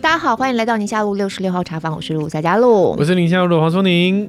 [0.00, 4.28] 大家好，欢迎来到宁夏路六十六号茶坊，我是陆佳佳，露，我是宁夏路的黄松宁。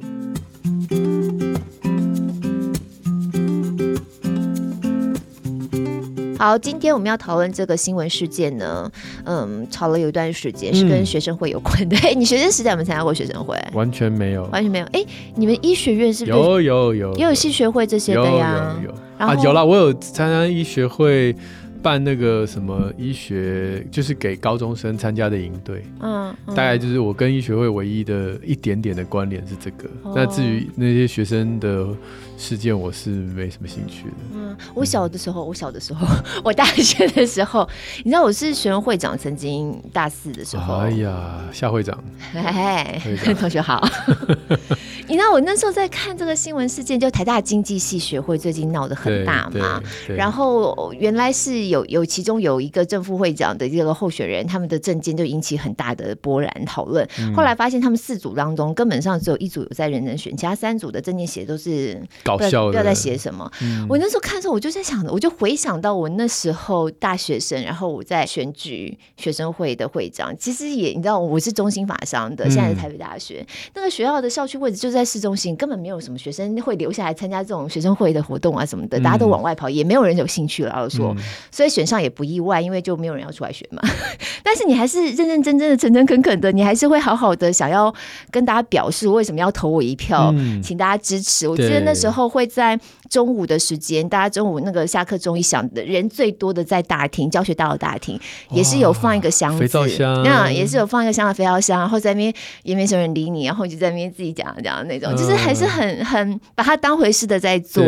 [6.38, 8.90] 好，今天我们要讨论这个新闻事件呢，
[9.24, 11.96] 嗯，吵了有一段时间，是跟学生会有关的。
[11.98, 13.56] 哎、嗯，你学生时代有没有参加过学生会？
[13.72, 14.86] 完全没有，完全没有。
[14.92, 18.76] 哎，你们医学院是不是有有有也有系学会这些的呀？
[18.82, 21.34] 有有有啊，有啦，我有参加医学会。
[21.82, 29.88] 办那个什么医学，就是给高中生参加的营队，嗯，嗯，大概就是我跟医学会唯一的一点点的关联是这个。
[30.02, 31.86] 哦、那至于那些学生的
[32.36, 34.14] 事件，我是没什么兴趣的。
[34.34, 36.06] 嗯，我小的时候，我小的时候，
[36.42, 37.68] 我大学的时候，
[37.98, 42.02] 你知道我是学生会长，曾经大四的时候，哎呀，夏会长，
[42.34, 43.00] 哎，
[43.38, 43.86] 同学好。
[45.08, 51.76] 你知道我那时候在看这个新闻事件，就台大经济系学会最近闹得很大嘛，然后原来是有。
[51.76, 57.06] 有有其中有一个正副会长的这个候选人，他们的政见就引起很大的波澜讨论。
[57.18, 63.48] 嗯、后来发现他们四组当中根本上只有一组有在认真选，其他三组的证件写的都是搞笑的，不知道在写什么。
[63.60, 73.46] 嗯、我那时候看的时候，我就在想，我就回想到我那时候大学生，然后我在选举学生会的会长，其实也你知道我是中心法商的，现在是台北大学、嗯、
[73.76, 80.70] 那个学校的校区位置就在市中心，根本没有什么学生会留下来参加这种学生会的活动啊什么的，大家都往外跑，嗯、也没有人有兴趣了。
[80.70, 81.76] 然后说，嗯、所以。
[81.76, 83.82] 选上也不意外，因为就没有人要出来选嘛。
[84.42, 87.94] 但是你还是认认真真的、诚诚恳恳的，你还是会好好的想要
[88.30, 91.46] 跟大家表示为什么要投我一票，嗯、请大家支持。
[91.46, 92.78] 我记得那时候会在
[93.10, 98.18] 中午的时间，大家中午那个下课钟一响的人最多的在大厅教学大楼大厅，
[98.50, 107.84] 也是有放一个箱子，肥皂箱，那也是有放一个箱的肥皂箱，然后在那边也没什么人理你，然后就在那边自己讲讲那种，嗯、就是还是很很把它当回事的在做，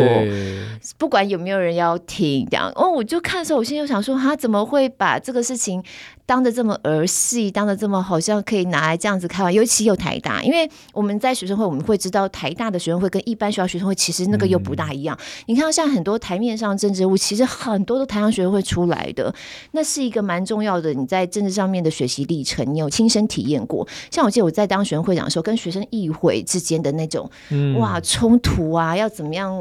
[0.97, 2.71] 不管有没有人要听这样。
[2.75, 5.81] 哦，我就看的时候，我心里就想说，他怎么会把这个事情
[6.29, 9.57] 当的这么儿戏，当的这么好像可以拿来这样子开玩笑？
[9.59, 15.17] 尤其有台大，因为我们在学生会，我们会知道台大的学生会跟一般学校学生会其实那个又不大一样。
[15.19, 19.33] 嗯、你看到像很多台面上政治物，其实很多都台上学生会出来的，
[19.71, 20.93] 那是一个蛮重要的。
[20.93, 23.87] 你在政治上面的学习历程，你有亲身体验过？
[24.11, 29.51] 像我记得我在当学生会长的时候，跟学生议会之间的那种、嗯、哇冲突啊，要怎么样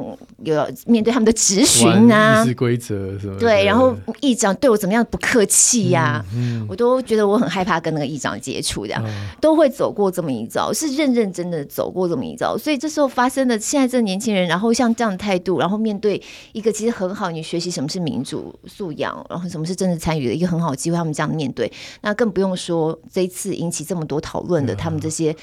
[0.45, 3.37] 有面对他们的质询啊，议事规则是吧？
[3.41, 6.25] 对，然后议长对我怎么样不客气呀、啊？
[6.35, 12.57] 嗯嗯、我都觉得我很害怕跟那个议长接触的，嗯、都会走过这么一遭，是认认真的走过这么一遭。
[12.57, 16.21] 所以这时候发生的，现在这年轻人，然后像这样的态度，然后面对
[16.53, 21.71] 一个其实很好，你学习什么是民主素养，然后什么是政治参与的一个很好的机会，他们这样面对，
[22.03, 25.35] 那更不用说这一次引起这么多讨论的，嗯、他们这些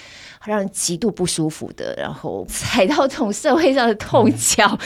[0.46, 4.78] 让人极度不舒服的，然后踩到这种社会上的痛脚。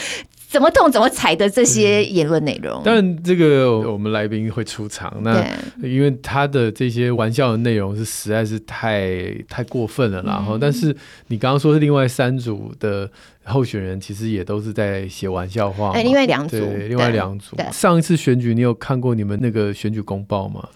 [0.50, 5.46] 嗯怎么动怎么踩的这些言论内容，但这个我们来宾会出场，那
[5.80, 10.94] 因为他的这些玩笑的内容是实在是太太过分了，然后，但是
[11.28, 13.08] 你刚刚说是另外三组的
[13.44, 15.92] 候选人，其实也都是在写玩笑话。
[15.92, 17.56] 哎，另外两组，对，另外两组。
[17.70, 20.68] 上一次选举，你有看过你们那个选举公报吗？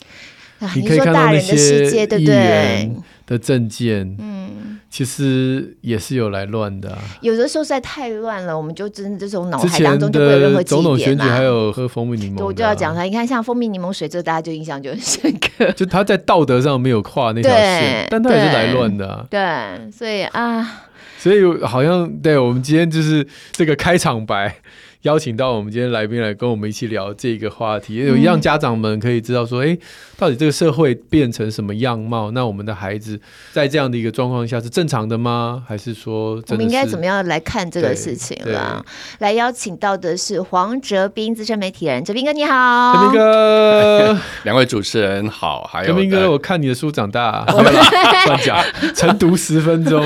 [0.74, 1.86] 你可以看到那些
[2.18, 6.96] 议员的证件，嗯，其实也是有来乱的。
[7.20, 10.82] 有的时候实在太乱了，我们就真的这种脑海当中就没有任何记忆点。
[10.82, 13.02] 总统选举还有喝蜂蜜柠檬，我就要讲他。
[13.02, 15.72] 你看，像蜂蜜柠檬水，这大家就印象就很深刻。
[15.72, 19.26] 就他在道德上没有跨那条线，但他也是来乱的。
[19.30, 20.84] 对，所以啊，
[21.18, 24.56] 所以好像对我们今天就是这个开场白。
[25.04, 29.78] 邀请到我们今天来宾来跟我们一起聊这个话题，有让家长们可以知道说，哎、欸，
[30.16, 32.30] 到底这个社会变成什么样貌？
[32.30, 33.20] 那我们的孩子
[33.52, 35.62] 在这样的一个状况下是正常的吗？
[35.68, 38.82] 还是说是，我们应该怎么样来看这个事情了？
[39.18, 48.56] 来邀请到的是黄哲斌，资深媒体人，哲斌哥你好，哲斌哥， 两位主持人好，还有哲斌哥，我看你的书长大， 乱讲，
[48.94, 50.02] 晨读十分钟，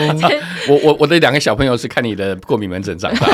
[0.69, 3.29] 我我我的两个小朋友是看你的过敏门诊长大，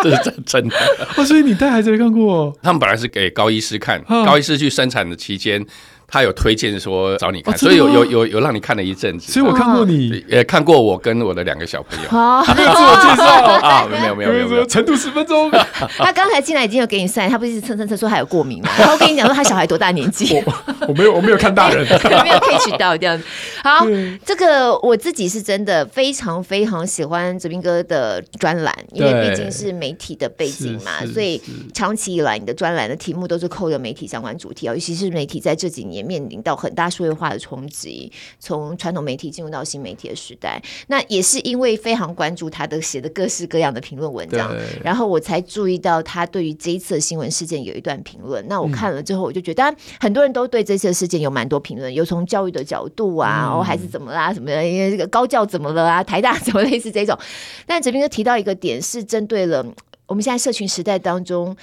[0.04, 0.44] 这是真。
[0.46, 0.76] 真的，
[1.16, 2.56] 哦，所以你带孩子来看过？
[2.62, 5.64] 他们本来是给高医师看，高医师去生产的期间。
[6.10, 12.08] 他有推荐说找你看，所以有有有有让你看了一阵子，所以我看过你，也看过我跟我的两个小朋友。
[12.10, 13.24] 好， 自我介绍
[13.62, 15.50] 啊，没有没有没有没有，程度十分钟。
[15.98, 18.70] 他刚才进来已经有给你算，他不是蹭蹭蹭说还有过敏吗？
[18.78, 20.42] 然后跟你讲说他小孩多大年纪？
[20.88, 21.86] 我没有我没有看大人，
[22.24, 23.24] 没有 catch 到这样子。
[23.62, 23.86] 好，
[24.26, 31.40] 这个我自己是真的非常非常喜欢泽斌哥的专栏，因为毕竟是媒体的背景嘛，所以
[31.72, 35.99] 长期以来你的专栏的题目都是扣着媒体相关主题啊，尤其是媒体在这几年。
[36.00, 40.60] 年面临到很大数位化的冲击，从传统媒体进入到新媒体的时代。
[40.88, 48.46] 那也是因为非常关注他的写的各式各样的评论文章，然后我才注意到他对于这一次的新闻事件有一段评论。
[48.48, 57.18] 那我看了之后，我就觉得，当然很多人都对这次的事件有蛮多评论，有从教育的角度啊，哦，孩子怎么啦，什么的，因为这个高教怎么了啊，台大 怎么类似这种。
[57.66, 59.64] 但哲斌哥提到一个点，是针对了
[60.06, 61.56] 我们现在社群时代当中。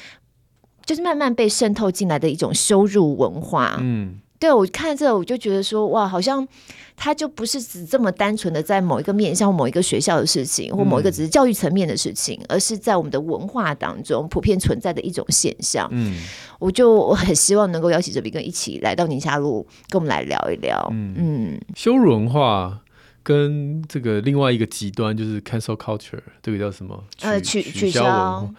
[0.85, 3.75] 就是慢慢被渗透进来的一种羞辱文化。
[3.81, 6.47] 嗯，对，我看这个，我就觉得说，哇，好像
[6.95, 15.87] 它就不是只这么单纯的在某一个面向某一个学校的事情，或某一个只是教育层面的事情，嗯，而是在我们的文化当中普遍存在的一种现象。
[15.91, 16.21] 嗯，
[16.59, 20.87] 我就我很希望能够邀请哲斌哥一起来到宁夏路，跟我们来聊一聊。
[20.91, 22.79] 嗯，嗯，羞辱文化
[23.23, 27.03] 跟这个另外一个极端就是 cancel culture，这个叫什么？
[27.21, 28.53] 呃，取取消文化。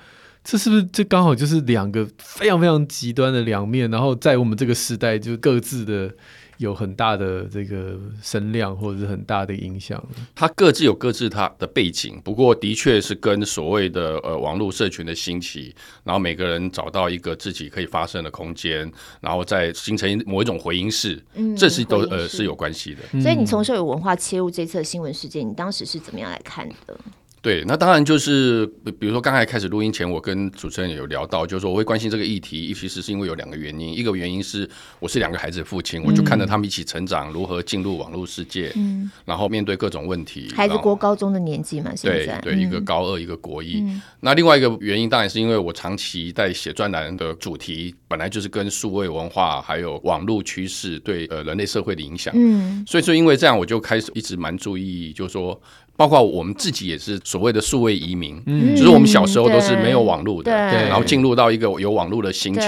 [0.50, 3.90] 这是不是这刚好就是两个非常非常极端的两面？
[3.90, 6.10] 然后在我们这个时代，就各自的
[6.56, 10.02] 有很大的这个声量，或者是很大的影响。
[10.34, 18.90] 它各自有各自它的背景，不过的确是跟所谓的呃网络社群的兴起，然后每个人找到一个自己可以发声的空间，
[19.20, 23.20] 然后再形成某一种回音室，嗯，这是都呃是有关系的。
[23.20, 26.98] 所以你从社会文化切入这次新闻事件，你当时是怎么样来看的？
[27.40, 28.66] 对，那当然就是，
[28.98, 34.68] 比如说刚才开始录音前，我跟主持人有聊到，就是说我会关心这个议题，其实是因为有两个原因，一个原因是
[34.98, 40.52] 我是两个孩子的父亲，嗯、我就看着他们一起成长，如何进入网络世界，嗯，然后面对各种问题。
[40.54, 43.80] 孩子国高中的年纪嘛，现在对对，一个高二，一个国一。
[43.80, 55.60] 嗯、那另外一个原因当然是因为我长期在写专栏的主题本来就是跟数位文化还有网络趋势对呃人类社会的影响，嗯，所以说因为这样，我就开始一直蛮注意，就是说。
[55.98, 60.88] 包括我们自己也是所谓的数位移民，嗯，就是我们小时候都是没有网络的，对。
[60.88, 62.60] 然后进入到一个有网络的星球，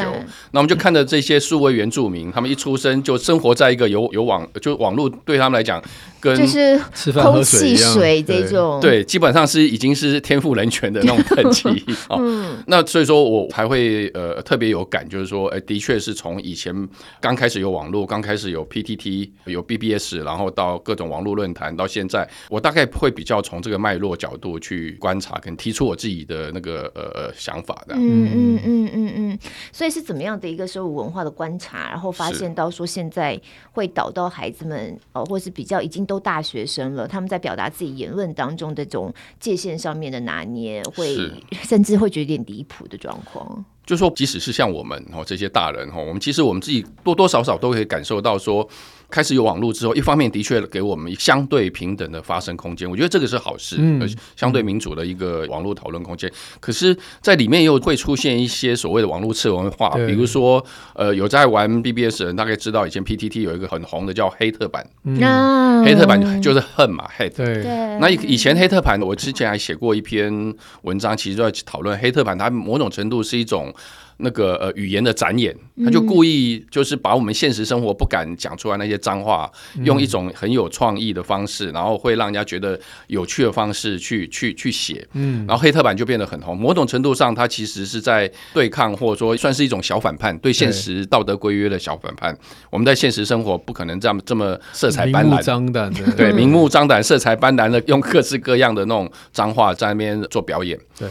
[0.51, 5.81] 那我们就看着这些数位原住民，他们一出生就生活在一个有有网，就网络对他们来讲。
[6.23, 11.67] 跟就是吃饭喝水这种，对，基本上是已经是天赋人权的那种等级。
[12.15, 16.87] 嗯，那所以说我还会呃特别有感，就是说，哎，的确是从以前
[17.23, 27.95] 刚开始有网络，刚开始有 PTT，有 BBS，然后到各种网络论坛，到现在，我大概会比较从这个脉络角度去观察，跟提出我自己的那个呃想法的。
[27.95, 28.01] 嗯
[28.33, 29.39] 嗯嗯嗯嗯，
[29.71, 33.41] 所以是怎么样的一个社会文化的观察，然后发现到说现在
[33.73, 36.01] 会导到孩子们哦，或是比较已经。
[36.11, 41.15] 都大学生了，他们在表达自己言论当中的这种界限上面的拿捏，会
[41.63, 43.65] 甚至会觉得有点离谱的状况。
[43.87, 48.69] 就说，即使是像我们哦这些大人哈，我们其实我们自己多多少少都可以感受到说。
[49.11, 56.31] 开始有网络之后，一方面的确给我们相对平等的发声空间，我觉得这个是好事，嗯，相对民主的一个网络讨论空间。
[56.61, 60.65] 可是，在里面又会出现一些所谓的网络次文化，比如说，
[60.95, 67.35] 呃，有在玩 BBS 的人大概知道，以前 PTT 有一个很红的叫黑特版，嗯，黑特版就是恨嘛，hate。
[67.37, 67.65] 对，
[68.01, 73.75] 那以以前黑特版，我之前还写过一篇文章，其实就在讨论黑特版，它某种程度是一种。
[74.21, 82.79] 那个呃语言的展演，他就故意就是把我们现实生活不敢讲出来那些脏话，嗯、用一种很有创意的方式，然后会让人家觉得
[83.09, 86.57] 有趣的方式去去去写，嗯，然后黑特版就变得很红。
[86.57, 92.37] 某种程度上，它其实是在对抗，或者说算是一种小反叛，对现实道德规约的小反叛。
[92.71, 101.09] 我们在现实生活不可能这样这么色彩斑斓、明目张胆的，对，明目张胆、色彩斑斓的用各式各样的那种脏话在那边做表演，对。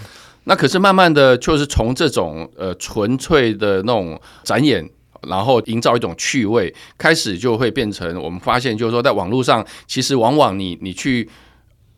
[0.49, 4.83] 那可是慢慢的就是从这种呃纯粹的那种展演，
[5.27, 11.29] 然后营造一种趣味，开始就会变成我们发现，就是说在网络上，其实往往你你去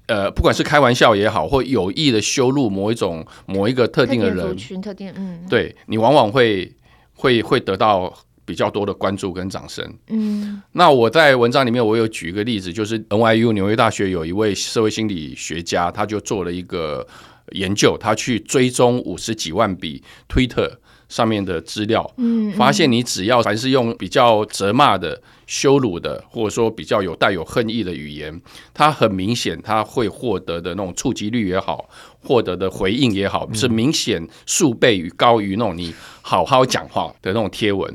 [0.08, 6.70] 呃不管是开玩笑也好，或有意的羞辱某一种某一个特定的人群特定，嗯，对你往往会
[7.14, 9.90] 会会得到比较多的关注跟掌声。
[10.08, 17.08] 嗯，那我在文章里面我有举一个例子，就是 NYU 纽约大学有一位社会心理学家，他就做了一个。
[17.52, 20.72] 研究，他去追踪五十几万笔 Twitter
[21.10, 28.42] 上面的资料，嗯，发现你只要凡是用比较责骂的、羞辱的，或者说比较有带有恨意的语言，
[28.74, 31.90] 他很明显他会获得的那种触及率也好，
[32.24, 37.92] 获得的回应也好，是明显数倍于高于那种你好好讲话的那种贴文。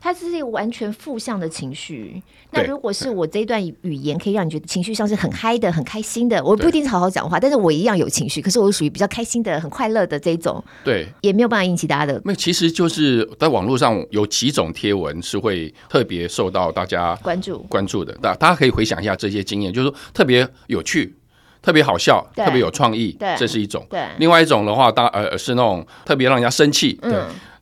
[0.00, 2.22] 它是一个完全负向的情绪。
[2.52, 8.40] 那如果是我这一段语言可以让你觉得情绪上是很嗨的、很开心的，我不一定是好好讲话，但是我一样有情绪。
[8.40, 12.22] 可是我属于比较开心的、很快乐的这一种，对，也没有办法引起大家的。
[12.24, 18.14] 那其实就是在网络上有几种贴文是会特别受到大家关注关注的。
[18.22, 21.14] 大大家可以回想一下这些经验，就是说特别有趣、
[21.62, 23.86] 特别好笑、特别有创意，这是一种。
[23.90, 27.12] 对，另外一种的话，当呃是那种特别让人家生气，对。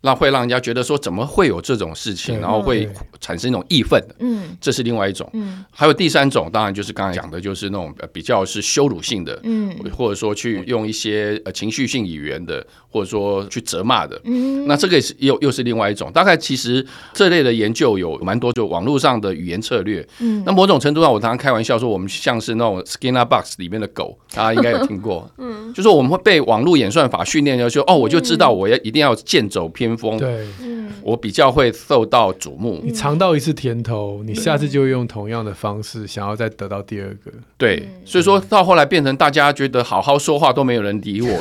[0.04, 2.38] 那会让人家觉得说，怎么会有这种事情？
[2.38, 2.86] 然后会
[3.22, 16.12] 产生一种义愤的，嗯，这是另外一种，嗯，还有第三种，当然就是刚才讲的，就是那种比较是羞辱性的，嗯，或者说去用一些呃情绪性语言的，或者说去责骂的，嗯，那这个也是又又是另外一种。
[16.12, 30.46] 大概其实这类的研究有蛮多，就网络上的语言策略，嗯，那某种程度上，我常常开玩笑说，我们像是那种 Skinner Box 里面的狗，大家应该有听过， 嗯，就是我们会被网络演算法训练，要说哦，我就知道我要一定要剑走偏锋，对，
[31.02, 32.80] 我比较会受到瞩目。
[32.84, 37.32] 你尝到一次甜头，你下次就会用同样的方式想要再得到第二个。
[37.56, 41.40] 对，所以说到后来变成大家觉得好好说话都没有人理我。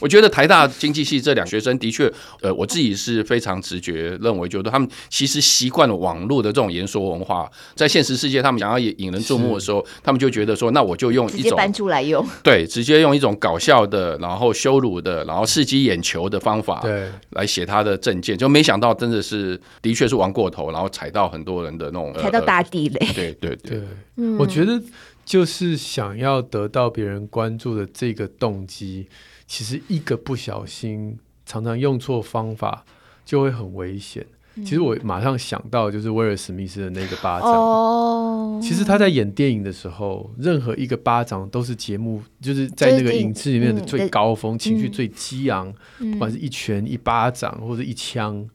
[0.00, 23.80] 我觉得台大经济系这两学生的确，呃，我自己是非常直觉认为，就是他们其实习惯了网络的这种言说文化，在现实世界他们想要引引人注目的时候，他们就觉得说，那我就用一种搬出来用， 对，直接用一种搞笑的，然后羞辱的，然后刺激眼球的方法，对，来写他的政见，就没想到真的是的确是玩过头，然后踩到很多人的那种踩到大地雷，对对对，
[24.16, 24.80] 对，我觉得
[25.24, 29.06] 就是想要得到别人关注的这个动机。
[29.46, 32.84] 其实一个不小心，常常用错方法，
[33.24, 34.26] 就会很危险。
[34.56, 37.50] 嗯、其实我马上想到就是威尔史密斯的那个巴掌。
[37.50, 48.48] 哦，其实他在演电影的时候，任何一个巴掌都是节目，就是在那个影视里面的最高峰，嗯、情绪最激昂，嗯、不管是一拳、一巴掌或者一枪。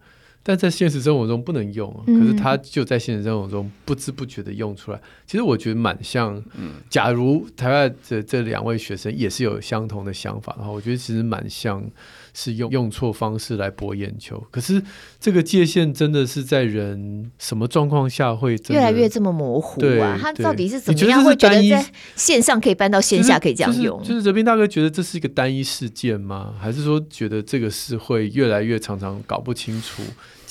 [0.44, 5.00] 但在现实生活中不能用，可是他就在现实生活中不知不觉的用出来。
[5.28, 6.44] 其实我觉得蛮像，
[6.90, 11.84] 假如台湾的这两位学生也是有相同的想法的话，我觉得其实蛮像
[12.34, 14.42] 是用用错方式来博眼球。
[14.52, 14.82] 可是
[15.20, 20.18] 这个界限真的是在人什么状况下会越来越这么模糊啊？
[20.22, 21.86] 他到底是怎么样会觉得在
[22.16, 24.02] 线上可以搬到线下可以这样用？
[24.04, 26.54] 就是哲斌大哥觉得这是一个单一事件吗？
[26.60, 30.02] 还是说觉得这个是会越来越常常搞不清楚？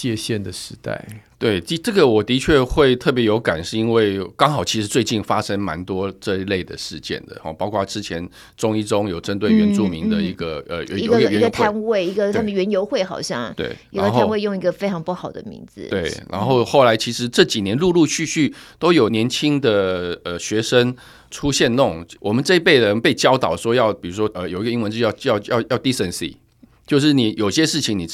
[0.00, 1.06] 界限的时代，
[1.38, 8.26] 对，这这个我的确会特别有感，是因为刚好其实最近发生蛮多这一类的事件的哈，包括之前
[8.56, 20.96] 中一中有针对原住民的一个、嗯嗯、呃一个一个摊位，一个他们原游会好像对，有个摊位用一个非常不好的名字，对，然后后来其实这几年陆陆续续都有年轻的呃学生
[21.30, 26.36] 出现那种我们这一辈人被教导说要，比如说呃有一个英文字叫叫叫要 decency，
[26.86, 28.08] 就是你有些事情你。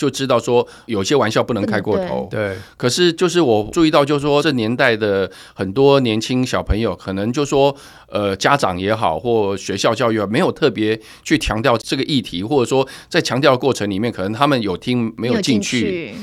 [0.00, 2.56] 就知道说有些玩笑不能开过头，对。
[2.78, 7.76] 可是就是我注意到，就是说这年代的很多年轻小朋友，可能就说
[8.08, 16.14] 呃家长也好，或学校教育没有特别去强调这个议题，或者说在强调的过程里面，可能他们有听没有进去。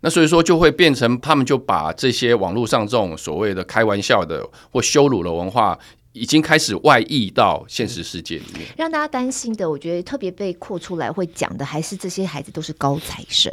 [0.00, 5.78] 那所以说就会变成他们就把这些网络上这种所谓的开玩笑的或羞辱的文化。
[6.16, 13.52] 已经开始外溢到现实世界里面，让大家担心的，我觉得特别被扩出来会讲的，还是这些孩子都是高材生。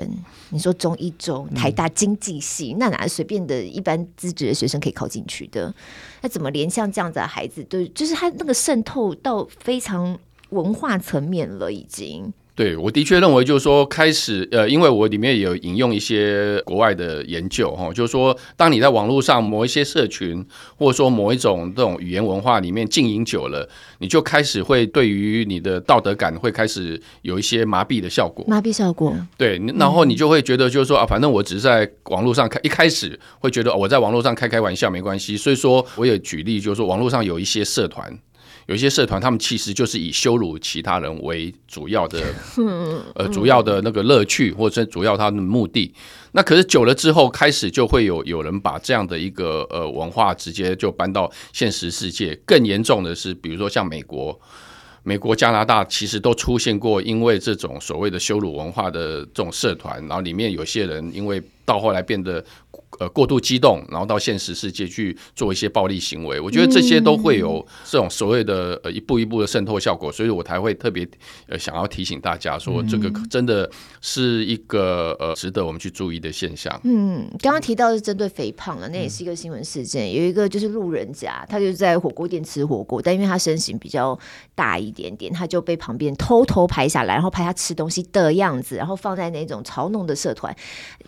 [0.50, 5.74] 你说中一中、台大经济系，那哪随便的一般资质的学生可以考进去的？
[6.22, 10.17] 那怎么连像这样子的孩子，都，就是他那个渗透到非常
[10.50, 12.32] 文化层面了，已经。
[12.55, 20.45] 对，我的确认为，就是说，开始，呃，因为我里面也有引用一些国外的研究，哈，就是说，当你在网络上某一些社群，
[20.77, 23.67] 或者说某一种这种语言文化里面经营久了，
[23.98, 28.45] 你就开始会对于你的道德感会开始有一些麻痹的效果。
[28.48, 29.15] 麻痹效果。
[29.36, 38.15] 对，然后你就会觉得，就是说啊，反正我只是在网络上开，一开始会觉得我在网络上开开玩笑没关系，所以说我也举例，就是说网络上有一些社团。
[38.67, 42.22] 有一些社团，他们其实就是以羞辱其他人为主要的，
[43.15, 45.93] 呃，主要的那个乐趣，或者是主要他的目的。
[46.32, 52.34] 那可是久了之后，开始就会有有人把这样的一个呃文化直接就搬到现实世界。
[52.46, 54.39] 更严重的是，比如说像美国、
[55.03, 62.43] 美国、加拿大，其实都出现过因为这种所谓的羞辱文化的这种社团，然后里面有些人因为到后来变得。
[63.00, 71.08] 呃，过度激动，然后到现实世界去做一些暴力行为，我觉得这些都会有这种所谓的呃一步一步的渗透效果，所以我才会特别
[71.48, 76.80] 呃想要提醒大家说，这个真的是一个呃值得我们去注意的现象。
[76.84, 80.13] 嗯，刚刚提到是针对肥胖了，那也是一个新闻事件。
[80.13, 84.18] 有一个就是路人甲，他就在火锅店吃火锅，但因为他身形比较
[84.53, 90.56] 大一点点，他就被旁边偷偷拍下来，然后拍他吃东西的样子，然后放在那种嘲弄的社团，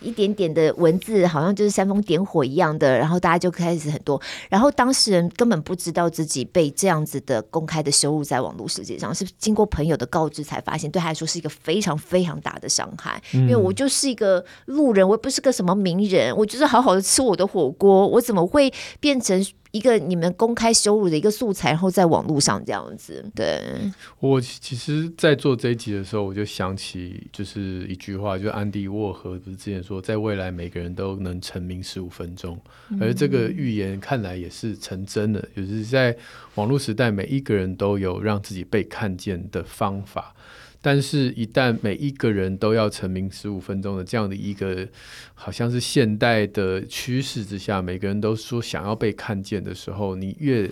[0.02, 1.76] 一点点的文字好像就是。
[1.76, 13.22] 煽风点火一样的，然后大家就开始很多，然后当事人根本不知道自己被这样子的公开的羞辱在网络世界上，是经过朋友的告知才发现，对他来说是一个非常非常大的伤害。
[13.34, 19.44] 嗯、因为我就是一个路人，我也不是个什么名人，我就是好好的吃我的火锅，我怎么会变成？
[19.76, 23.22] 一个你们公开羞辱的一个素材，然后在网络上这样子。
[23.34, 23.60] 对，
[24.20, 32.58] 我其实，在做这一集的时候，我就想起就是一句话，就是安迪沃荷不是之前说，在未来每个人都能成名十五分钟，
[33.00, 36.16] 而这个预言看来也是成真的，就是在
[36.54, 40.34] 网络时代，每一个人都有让自己被看见的方法。
[40.88, 44.86] 但是，一旦每一个人都要成名十五分钟的这样的一个，
[45.34, 50.70] 好像是现代的趋势之下，每个人都说想要被看见的时候，你越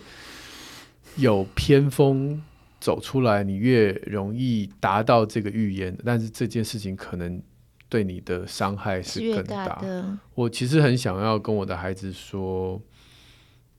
[1.17, 2.41] 有偏锋
[2.79, 5.99] 走出来，你越容易达到这个预言。
[6.05, 7.43] 但是这件事情可能
[7.89, 9.67] 对你的伤害是更大。
[9.67, 10.17] 大的。
[10.37, 12.81] 我其实很想要跟我的孩子说，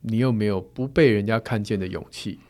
[0.02, 2.42] 你有没有不被人家看见的勇气？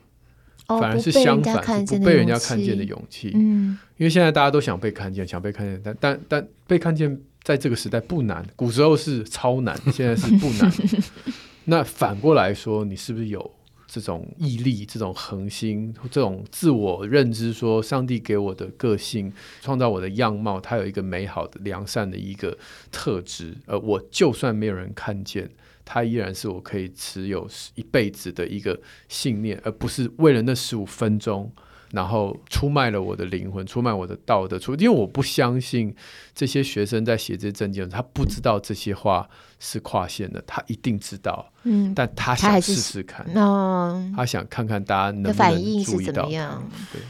[0.67, 3.31] 反而是相反，是不被人家看见的勇气。
[3.35, 10.71] 嗯，因为现在大家都想被看见，想被看见，但但但被看见在这个时代不难，古时候是超难，现在是不难。
[11.65, 13.51] 那反过来说，你是不是有
[13.87, 17.53] 这种毅力、这种恒心、这种自我认知？
[17.53, 19.31] 说上帝给我的个性，
[19.61, 22.57] 创造我的样貌，它有一个美好的、良善的一个
[22.91, 23.55] 特质。
[23.65, 25.49] 呃，我就算没有人看见。
[25.85, 28.77] 它依然是我可以持有一辈子的一个
[29.07, 31.49] 信念，而不是为了那十五分钟，
[31.91, 34.57] 然后出卖了我的灵魂，出卖我的道德。
[34.57, 35.95] 出，因为我不相信
[36.33, 41.51] 这些学生在写这些证件，他不知道这些话是跨线的，他一定知道。
[41.63, 46.27] 嗯，但他想试试看，他，他想看看大家能不能注意到。
[46.27, 47.01] 对。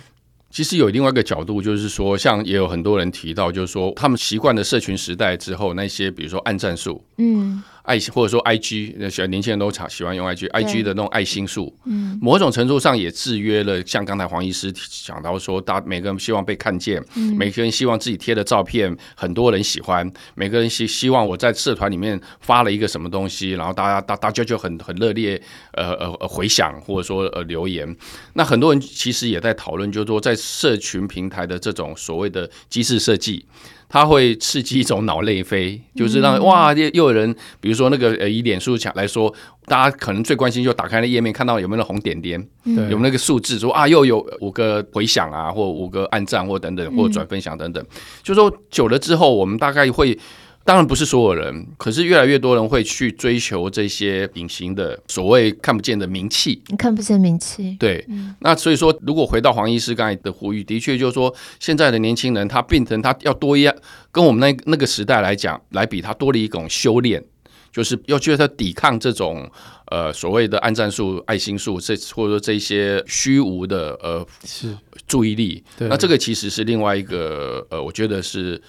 [0.51, 7.61] 其实有另外一个角度，就是说，像也有很多人提到，就是说，他们习惯了社群时代之后，那些比如说暗战术，嗯。
[7.85, 13.81] 爱或者说 I G，那喜欢年轻人都常喜欢用 I G，I G 的那种爱心数，嗯，某种程度上也制约了。
[13.85, 14.71] 像刚才黄医师
[15.05, 25.41] 讲到说，大家每个人希望被看见，嗯，每个人希望自己贴的照片很多人喜欢，每个人希希望我在社团里面发了一个什么东西，然后大家大大家就很很热烈，
[25.73, 27.95] 呃呃回响或者说呃留言。
[28.33, 33.45] 那很多人其实也在讨论，就是说在社群平台的这种所谓的机制设计。
[33.87, 39.33] 它会刺激一种脑内啡，就是让哇，又又有人，比如说那个呃，以脸书来说，
[39.65, 47.83] 大家可能最关心就打开那页面，看到有没有那红点点，有没有那个数字，说啊，又有五个回响啊，或五个按赞，或等等，或转分享等等，
[48.23, 50.17] 就是说久了之后，我们大概会。
[50.65, 56.59] 当然不是所有人，可是越来越多人会去追求这些隐形的所谓看不见的名气。
[56.69, 58.03] 你看不见名气，对。
[58.09, 63.75] 嗯、那所以说，如果回到黄医师刚才的呼吁，的确就是说，现在的年轻人他变成他要多一样，
[64.11, 67.23] 跟我们那那个时代来讲来比，他多了一种修炼，
[67.71, 69.47] 就是要觉得他抵抗这种
[69.91, 74.75] 呃所谓的暗战术、爱心术，这或者说这些虚无的呃是
[75.05, 75.63] 注意力。
[75.77, 78.59] 那这个其实是另外一个呃，我觉得是。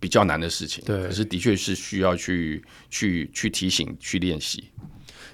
[0.00, 4.64] 比较难的事情，对，可是的确是需要去去去提醒、去练习。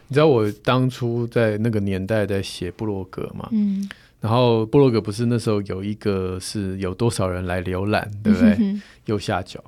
[0.08, 3.48] 你知道我当初在那个年代在写布洛格嘛？
[3.52, 3.88] 嗯，
[4.20, 8.50] 然后布洛格不是那时候有一个是有多少人来浏览，对不对？
[8.50, 9.62] 嗯、哼哼右下角，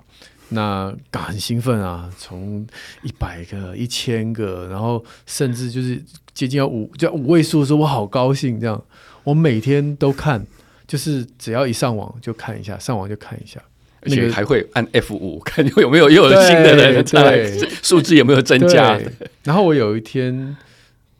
[0.50, 2.66] 那很兴奋啊，从
[3.02, 6.02] 一百个、一千个，然后甚至就是
[6.34, 8.82] 接近要五就五位数的时候，我好高兴，这样
[9.24, 10.46] 我每天都看，
[10.86, 13.60] 就是只要一上网就看一下，上网就看一下。
[14.06, 17.46] 而且还会按 F 五 看有没有又有新的人在，
[17.82, 18.98] 数字有没有增加。
[19.42, 20.56] 然后我有一天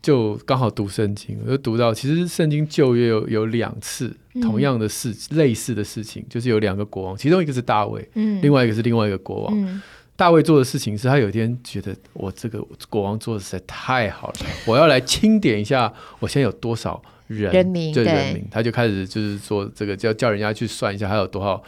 [0.01, 9.53] 就刚好读圣经，我就读到其实圣经旧约有有两次同样的事、嗯、类似的事情，就是有两个国王，其中一个是大卫，嗯，另外一个是另外一个国王。
[9.55, 9.83] 嗯、
[10.14, 17.03] 大卫做的事情是他有一天觉得我这个国王做的实在太好了，我要来清点一下我现在有多少。
[17.26, 21.62] 人，人民对人民，他就开始就是说这个叫叫人家去算一下，还有多少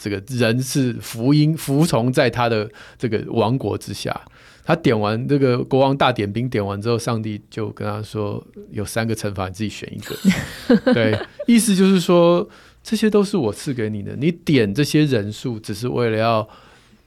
[0.00, 4.20] 这个人是福音服从在他的这个王国之下。
[4.64, 10.14] 他点完这个国王大点兵点完之后，上帝就跟他说有三个惩罚，你自己选一个。
[10.94, 12.48] 对，意思就是说
[12.80, 16.48] 这些都是我赐给你的，你点这些人数只是为了要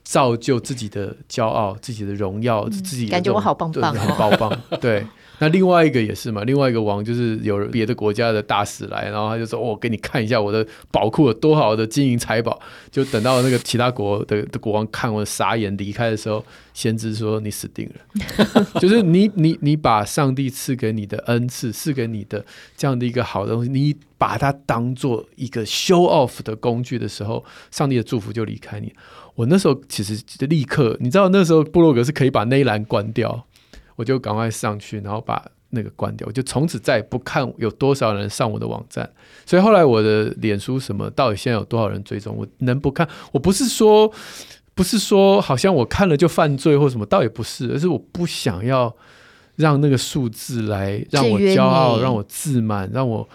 [0.04, 5.06] 造就自己的骄傲、自己的荣耀、嗯、自己的感觉我好棒棒、哦，很棒棒，对。
[5.38, 12.58] 那另外一个也是嘛，另外一个王就是有别的国家的大使来，然后他就说：“我、哦、给你看一下我的宝库有多好的金银财宝。”
[12.90, 18.64] 就等到那个其他国的国王看完傻眼离开的时候，先知说：“你死定了。
[18.80, 22.42] ”就是你你你把上帝赐给你的恩赐，赐给你的
[22.76, 28.90] 这样的一个好的东西，你把它当做一个 show off 的工具的时候，上帝的祝福就离开你。
[29.34, 33.44] 我那时候其实立刻，你知道那时候布洛格是可以把那一栏关掉。
[33.96, 36.26] 我就赶快上去，然后把那个关掉。
[36.28, 39.10] 我就从此再也不看有多少人上我的网站。
[39.44, 42.36] 所以后来我的脸书什么，到底现在有多少人追踪？
[42.36, 43.08] 我能不看？
[43.32, 44.12] 我不是说，
[44.74, 48.94] 不是说好像我看了就犯罪或什么，倒也不是，而是我不想要
[49.56, 53.28] 让那个数字来让我骄傲，让我自满，让我。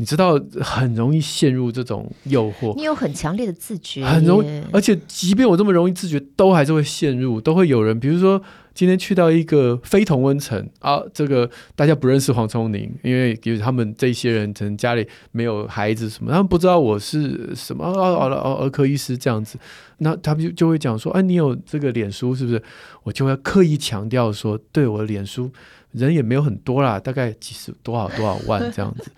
[0.00, 8.40] 你知道很容易陷入这种诱惑，你有很强烈的自觉，很容易，而且即便我这么容易自觉，都还是会陷入，都会有人，比如说
[8.78, 19.58] 今天去到一个非同温层啊，这个大家不认识黄聪宁，因为比如他们这些人可能家里没有孩子什么，他们不知道我是什么哦哦哦儿科医师这样子，
[19.98, 22.62] 那他们就就会讲说，哎，你有这个脸书是不是？
[23.02, 25.50] 我就会刻意强调说，对，我的脸书
[25.90, 29.10] 人也没有很多啦，大概几十多少多少万这样子。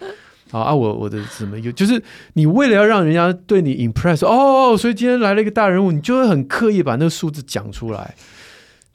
[0.51, 8.15] 好 啊，我我的什么有，就是你为了要让人家对你 impress 哦，所以今天来了一个大人物，你就会很刻意把那个数字讲出来。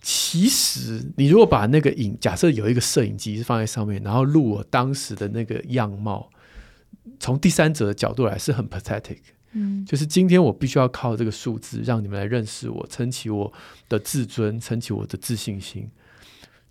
[0.07, 6.29] 其实你如果把那个影，假设有一个摄影机放在上面，然后录我当时的那个样貌，
[7.19, 9.17] 从第三者的角度来是很 pathetic。
[9.53, 13.51] 嗯，就是今天我必须要靠这个数字让你们来认识我，撑起我
[13.89, 15.89] 的自尊，撑起我的自信心。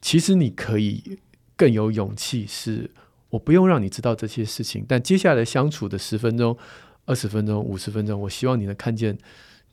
[0.01, 1.18] 其实你可以
[1.57, 2.88] 更有勇气是。
[3.31, 6.57] 我不用让你知道这些事情，但接下来相处的十分钟、
[7.05, 9.18] 二十分钟、五十分钟，我希望你能看见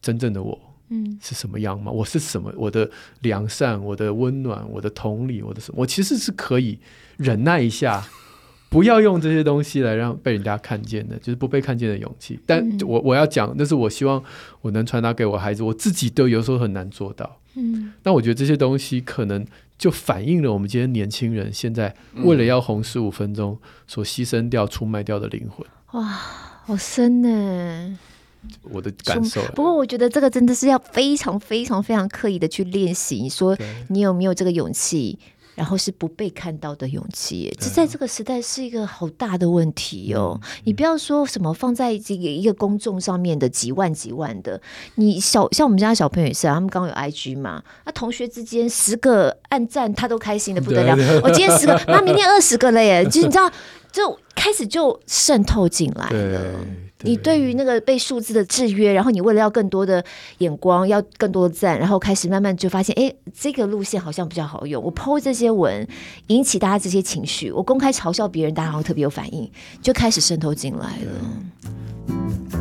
[0.01, 1.91] 真正的我，嗯，是什么样吗？
[1.91, 2.53] 我是什么？
[2.55, 2.89] 我的
[3.21, 5.81] 良善，我的温暖，我的同理，我的什么？
[5.81, 6.77] 我其实是可以
[7.17, 8.05] 忍耐一下，
[8.69, 12.39] 不要用这些东西来让被人家看见的，就是不被看见的勇气。
[12.45, 14.23] 但我我要讲，那是我希望
[14.61, 17.37] 我能传达给我孩子，我自己都有时候很难做到。
[17.55, 19.45] 嗯，那我觉得这些东西可能。
[19.81, 25.65] 就反映了我们今天年轻人现在为了要红十五分钟所牺牲掉、出卖掉的灵魂。
[25.93, 27.97] 哇，好深呢！
[28.63, 29.41] 我的感受。
[29.55, 33.17] 不过我觉得这个真的是要非常非常非常刻意的去练习。
[33.17, 33.57] 你说
[33.89, 35.17] 你有没有这个勇气？
[35.53, 40.39] 然后是不被看到的勇气，这在这个时代是一个好大的问题哦。
[40.41, 44.59] 嗯、你不要说什么放在这个一个公众上面的几万几万的，
[44.95, 50.95] 你小像我们家小朋友也是啊，他们刚刚有 IG 嘛，那同学之间十个按赞，他都开心的不得了。
[51.21, 53.51] 我今天十个， 那明天二十个了耶，就你知道，
[53.91, 56.55] 就开始就渗透进来了。
[57.03, 60.03] 你对于那个被数字的制约，然后你为了要更多的
[60.39, 64.83] 眼光，要更多的赞，然后开始慢慢就发现，哎，这个路线好像比较好用。
[64.83, 65.87] 我 po 这些文，
[66.27, 69.49] 引起大家这些情绪，我公开嘲笑别人，大家好像特别有反应，
[69.81, 72.60] 就开始渗透进来了。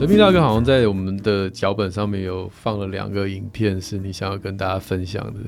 [0.00, 5.40] 哲斌大哥好像在我们的脚本上面有放了两个影片，是你想要跟大家分享的，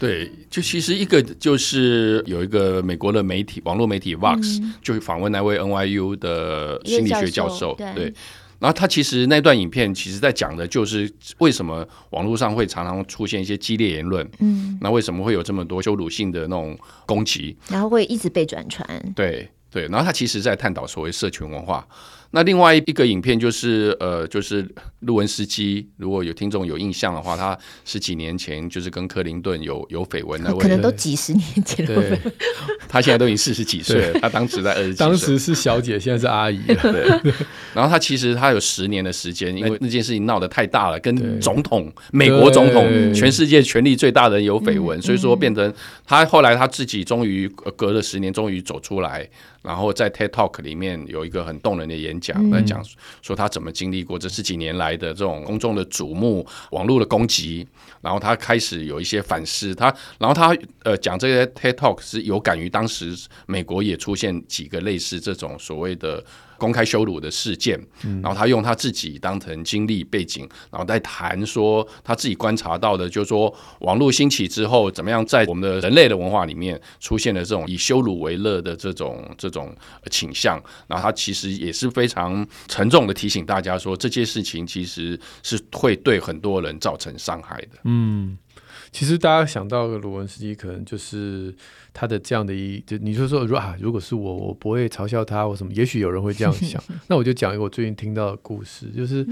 [0.00, 0.24] 对？
[0.24, 8.14] 对，就其实一个就是有一个美国的媒体，网络媒体 Vox，嗯，就访问那位 NYU 的心理学教授，对，对。
[8.58, 19.82] 然后他其实那段影片，其实在讲的就是为什么网络上会常常出现一些激烈言论，嗯，那为什么会有这么多羞辱性的那种攻击，然后会一直被转传，对对。
[19.88, 21.86] 然后他其实在探讨所谓社群文化。
[22.30, 24.66] 那另外一个影片就是呃，就是
[25.00, 31.94] 路文斯基，如果有听众有印象的话，他十几年前就是跟克林顿有有绯闻那位，可能都几十年前了。
[31.94, 32.18] 对，
[32.86, 36.92] 他现在都已经四十几岁了， 他当时在二十几岁，当时是小姐，现在是阿姨了。
[36.92, 37.32] 对，
[37.72, 45.72] 然后他其实他有十年的时间，因为那件事情闹得太大了，跟总统、美国总统、全世界权力最大的人有绯闻，所以说变成
[46.04, 49.26] 他后来他自己终于隔了十年，终于走出来。
[49.60, 52.84] 然后在 TED Talk 里面有一个很动人的演讲，来讲
[53.22, 57.66] 说他怎么经历过这十几年来的这种公众的瞩目、网络的攻击，
[58.00, 59.74] 然后他开始有一些反思。
[59.74, 66.24] 他，然后他呃讲这些 TED Talk 是有感于当时美国也出现几个类似这种所谓的。
[66.58, 67.80] 公开羞辱的事件，
[68.22, 79.74] 然后他用他自己当成经历背景，然后在谈说他自己观察到的，就是说网络兴起之后，怎么样在我们的人类的文化里面出现了这种以羞辱为乐的这种这种
[80.10, 80.60] 倾向。
[80.86, 87.78] 然后他其实也是非常沉重的提醒大家说，这些事情其实是会对很多人造成伤害的。
[87.84, 88.36] 嗯。
[88.90, 91.54] 其实大家想到的鲁文斯基，可能就是
[91.92, 95.72] 他的这样的一，就你就说说啊，如果是我，我不会嘲笑他或什么。
[95.72, 96.82] 也许有人会这样想。
[97.08, 99.26] 那我就讲一个我最近听到的故事，就是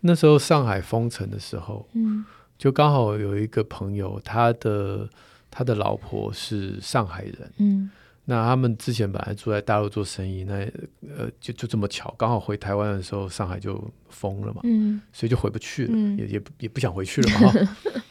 [0.00, 1.88] 那时候上海封城的时候，
[2.58, 5.08] 就刚好有一个朋友，他的
[5.50, 7.90] 他的老婆是上海人，
[8.24, 10.54] 那他们之前本来住在大陆做生意，那
[11.16, 14.60] 呃就就这么巧，刚好回台湾的时候，上海就封了嘛，
[15.12, 17.52] 所以就回不去了，也也也不想回去了嘛。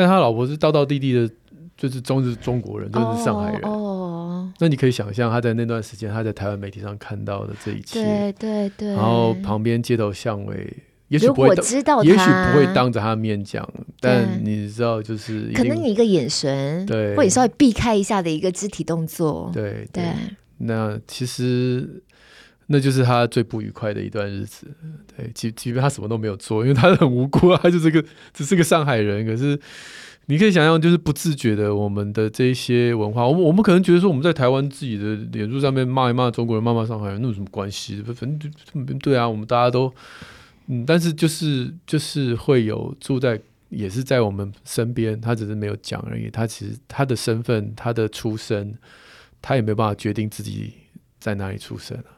[0.00, 1.30] 但他老婆是道道地地的，
[1.76, 3.60] 就是中日中国人，就是上海人。
[3.64, 8.02] 哦，那你可以想象他在那段时间，他在台湾媒体上看到的这一切。
[8.02, 8.88] 对对对。
[8.94, 10.74] 然后旁边街头巷尾，
[11.08, 13.68] 也许不会知道，也许不会当着他面讲，
[14.00, 20.04] 但你知道，就是可能你一个眼神，对，或者稍微避开一下的一个肢体动作，对对。
[20.56, 22.02] 那其实。
[22.72, 24.66] 那就是他最不愉快的一段日子。
[25.16, 28.02] 对，即即便他什么都没有做，因为他很无辜啊，他就是个
[28.32, 29.26] 只是个上海人。
[29.26, 29.58] 可是
[30.26, 38.02] 你可以想象，就是不自觉的，我们的这些文化，我们我们可能觉得说，我们在台湾自己的脸书上面骂一骂中国人，骂骂上海人，那有什么关系？
[38.02, 38.48] 反正就
[39.00, 39.92] 对啊，我们大家都
[40.66, 43.40] 嗯，但是就是就是会有住在。
[43.70, 46.28] 也是在我们身边，他只是没有讲而已。
[46.28, 48.76] 他其实他的身份、他的出身，
[49.40, 50.72] 他也没有办法决定自己
[51.20, 52.10] 在哪里出生啊。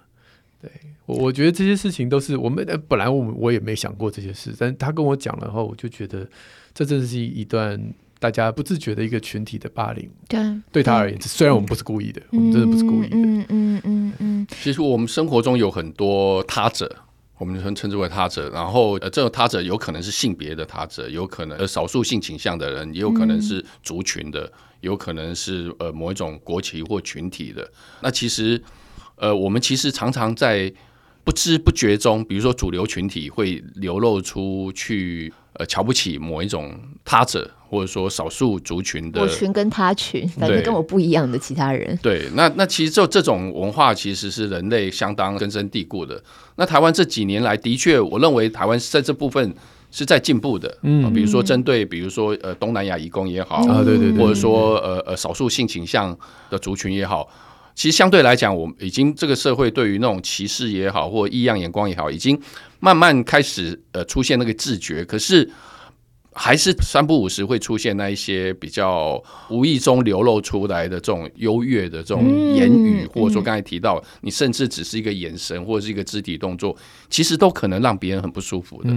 [0.62, 0.70] 对，
[1.06, 6.26] 我，我觉得这些事情都是我们本来我们我也没想过这些事，但他跟我讲了后，我就觉得
[6.72, 7.78] 这真是一段
[8.18, 10.08] 大家不自觉的一个群体的霸凌。
[10.28, 13.16] 对，对他而言，虽然我们不是故意的，我们真的不是故意的。
[13.16, 14.46] 嗯嗯嗯嗯。
[14.62, 16.94] 其实我们生活中有很多他者。
[17.38, 27.68] 我们称称之为他者，然后呃，这个他者有可能是性别的他者，有可能呃少数性倾向的人，也有可能是族群的，有可能是呃某一种国旗或群体的。
[28.00, 28.62] 那其实
[29.22, 30.72] 呃，我们其实常常在
[31.24, 37.50] 不知不觉中，比如说主流群体会流露出去呃瞧不起某一种他者。
[37.72, 41.98] 或者说少数族群的，我群跟他群，反正跟我不一样的其他人。
[42.02, 46.22] 对，那那其实就这种文化其实是人类相当根深蒂固的。
[46.56, 49.54] 那台湾这几年来的确，我认为台湾在这部分
[49.90, 50.76] 是在进步的。
[50.82, 56.14] 嗯，比如说针对，比如说呃东南亚移工也好，啊对对对，或者说呃呃少数性倾向
[56.50, 57.26] 的族群也好，
[57.74, 62.40] 其实相对来讲，我们已经这个社会对于那种歧视也好，或异样眼光也好，已经
[62.80, 65.04] 慢慢开始呃出现那个自觉。
[65.04, 65.50] 可是。
[66.34, 76.76] 还是三不五时会出现那一些比较无意中流露出来的这种优越的这种言语，或者说刚才提到，你甚至只是一个眼神或者是一个肢体动作，
[77.10, 78.90] 其实都可能让别人很不舒服的。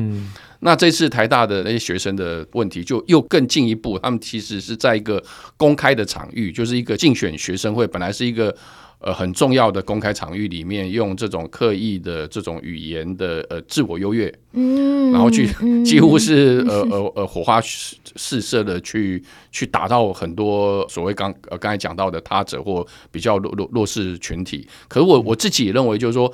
[0.60, 5.22] 那这次台大的那些学生的问题就又更进一步，他们其实是在一个
[5.58, 8.56] 公开的场域，就是一个竞选学生会，本来是一个。
[9.06, 15.48] 呃，很重要的公开场域里面，用这种刻意的这种语言的呃自我优越，嗯，然后去
[15.84, 24.68] 几乎是呃呃呃火花四射的去去打到很多所谓刚呃刚才讲到的他者或比较弱弱弱势群体。
[24.88, 26.34] 可是我我自己也认为，就是说。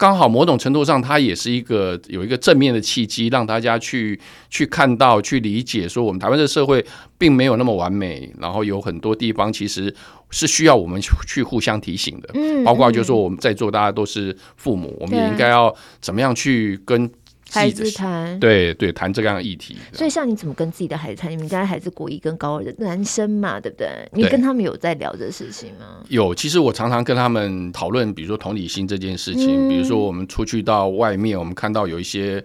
[0.00, 4.16] 刚好某种程度上，它也是一个有一个正面的契机，让大家去
[4.48, 6.86] 去看到、去理解，说我们台湾这个社会
[7.18, 9.92] 并没有那么完美，然后有很多地方其实
[10.30, 12.30] 是需要我们去互相提醒的。
[12.34, 17.10] 嗯，包括就是说我们在座大家都是父母，我们也应该要怎么样去跟。
[17.50, 21.30] 孩子谈对对谈这样的议题，所以像你怎么跟自己的孩子谈？
[21.30, 23.88] 你们家孩子国一跟高二的男生嘛，对不对？
[24.12, 26.04] 你跟他们有在聊这事情吗？
[26.10, 29.66] 有，其实我常常跟他们讨论，比如说同理心这件事情。
[29.66, 32.44] 嗯、比如说我们出去到外面，我们看到有一些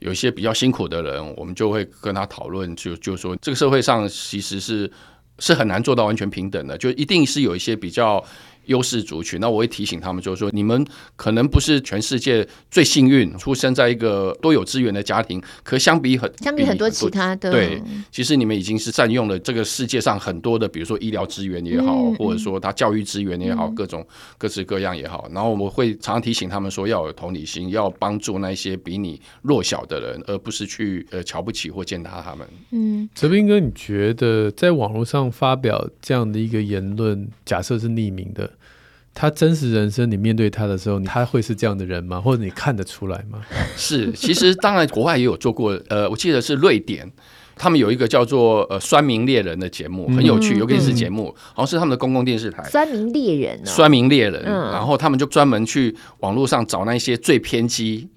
[0.00, 4.90] 有一些比较辛苦的人，我们就会跟他讨论，就就说这个社会上其实是
[5.38, 8.24] 是很难做到完全平等的，就一定是有一些比较。
[8.66, 10.84] 优势族群，那我会提醒他们，就是说，你们
[11.16, 24.06] 可能不是全世界最幸运，出生在一个多有资源的家庭，可相比很相比很多其他的，对，其实你们已经是占用了这个世界上很多的，比如说医疗资源也好，嗯、或者说他教育资源也好，嗯、各种
[24.38, 25.28] 各式各样也好。
[25.32, 32.46] 然后我们会常常提醒他们说，要有同理心，要帮助那些比你弱小的人，而不是去呃瞧不起或践踏他们。
[32.70, 38.50] 嗯，泽斌哥，你觉得在网络上发表这样的一个言论，假设是匿名的？
[39.14, 42.20] 他真实人生，你面对他的时候，他会是这样的人吗？
[42.20, 43.40] 或者你看得出来吗？
[43.76, 45.78] 是，其实当然，国外也有做过。
[45.88, 47.10] 呃，我记得是瑞典，
[47.54, 52.64] 他们有一个叫做呃“酸民猎人”的节目，很有趣，有个电视节目，好像是他们的公共电视台。
[52.64, 58.08] 酸民猎人，酸民猎人，然后他们就专门去网络上找那些最偏激。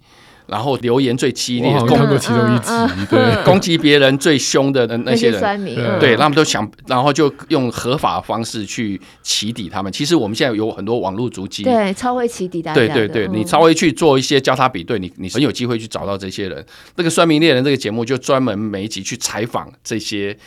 [0.47, 2.71] 然后留言最激烈，我看过其中一集，
[3.09, 9.91] 对， 攻击别人最凶的那些人，些嗯、对，他们都想，然后就用合法方式去起底他们。
[9.91, 12.75] 其实我们现在有很多网络足迹，对，超会起底大家。
[12.75, 16.65] 对对对，你稍微去做一些交叉比对，你你很有机会去找到这些人。
[16.95, 20.37] 那个酸民猎人这个节目就专门每一集去采访这些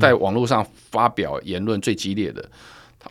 [0.00, 2.44] 在网络上发表言论最激烈的。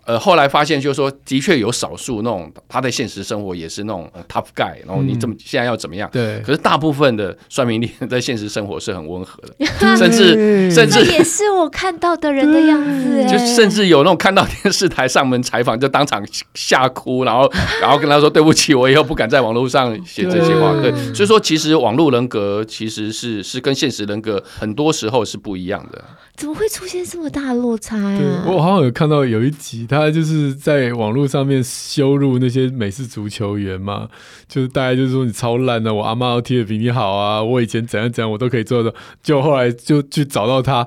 [0.06, 6.10] 呃，后来发现就是说，的确有少数那种他在现实生活也是那种 tough guy，然后你怎么现在要怎么样？
[6.12, 6.40] 对。
[6.46, 9.66] 可是大部分的算命力在现实生活是很温和的，
[9.98, 13.24] 甚至甚至也是我看到的人的样子。
[13.28, 20.74] 就甚至有那种看到电视台上门采访就当场吓哭，然后 然后跟他说对不起，我以后不敢在网络上写这些话。
[20.82, 20.92] 对。
[21.14, 26.04] 所以说，其实网络人格其实是是跟现实人格很多时候是不一样的。
[26.36, 28.44] 怎么会出现这么大的落差啊？
[28.46, 29.87] 我好像有看到有一集。
[29.88, 34.10] 他就是在网络上面羞辱那些美式足球员嘛，
[34.48, 40.86] 就是大概就是说你超烂的，我阿妈都踢的比你好啊，我以前怎样怎样我都可以做到，就后来就去找到他，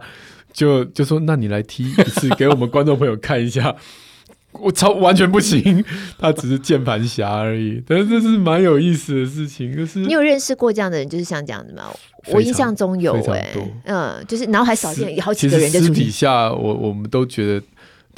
[0.53, 3.75] 就就说那你来踢一次给我们观众朋友看一下，
[4.53, 5.85] 我超完全不行，
[6.19, 7.83] 他只是键盘侠而已。
[7.87, 11.85] 但是这是蛮有意思的事情，就是你有认识过这样的人，就是像这样子吗？
[12.27, 17.65] 我印象中有哎、欸，嗯，就是然后还少见有好几个人就私底下我我们都觉得。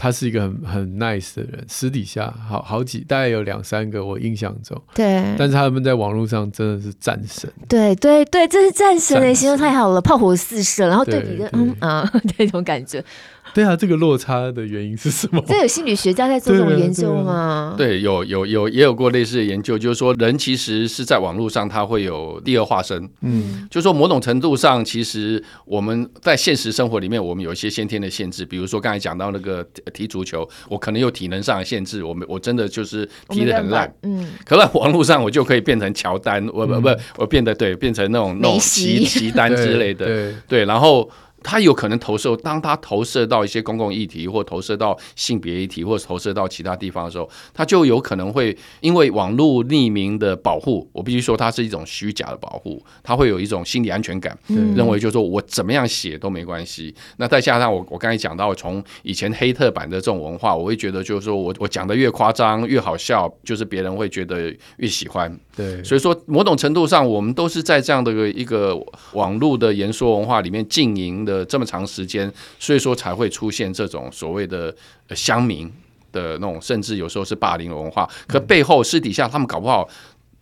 [0.02, 13.04] 他是一个很很 nice 的人，私底下好好几，大概有两三个我印象中，对，但是他们在网络上真的是战神，对对对，这是战神的，形容太好了，炮火四射，然后对比的嗯啊 那种感觉。
[13.54, 15.42] 对啊，这个落差的原因是什么？
[15.46, 17.74] 这有心理学家在做这种研究吗？
[17.76, 29.62] 对，有有有也有过类似的研究，就是说人其实是在网络上他会有第二化身，嗯，就是说某种程度上，其实我们在现实生活里面，我们有一些先天的限制，比如说刚才讲到那个
[29.92, 36.88] 踢足球，我可能有体能上的限制，我们我真的就是踢得很烂，嗯， 可在网络上我就可以变成乔丹，我不不，
[37.18, 41.10] 我变得对，变成那种那种齐齐丹之类的， 对对，然后。
[41.42, 56.94] 他有可能投射，当他投射到一些公共议题，或投射到性别议题，或投射到其他地方的时候，他就有可能会因为网络匿名的保护，我必须说它是一种虚假的保护，他会有一种心理安全感，嗯、认为就是说我怎么样写都没关系。
[57.16, 65.36] 那再加上我我刚才讲到，从以前黑特版的这种文化，我会觉得就是说我我讲的越夸张越好笑，就是别人会觉得越喜欢。
[65.56, 68.78] 对，所以说某种程度上，我们都是在这样的一个
[69.12, 71.31] 网络的言说文化里面经营的。
[71.32, 74.74] 呃，这么长时间，所以说才会出现这种所谓的
[75.16, 75.66] 乡民
[76.12, 78.06] 的那种，甚至有时候是霸凌的文化。
[78.26, 79.88] 可背后私底下，他们搞不好，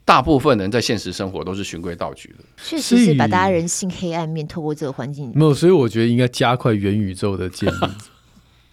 [0.04, 2.44] 大部分人在现实生活都是循规蹈矩的。
[2.56, 5.30] 确实是把大家人性黑暗面透过这个环境。
[5.32, 7.78] 没有，所以我觉得应该加快元宇宙的建立。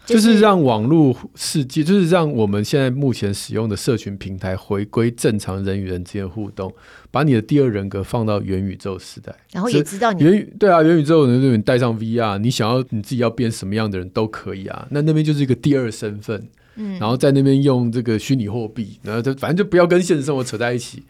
[0.07, 6.73] 就是让网络世界，就是让我们现在目前使用的社群平台回归正常人与人之间互动，
[7.11, 14.87] 把你的第二人格放到元宇宙时代，然后也知道你元宇对啊，元宇宙能让你带上 VR，你想要你自己要变什么样的人都可以啊。
[14.91, 21.03] 那那边就是一个第二身份，嗯，然后在那边用这个虚拟货币，然后就反正就不要跟现实生活扯在一起，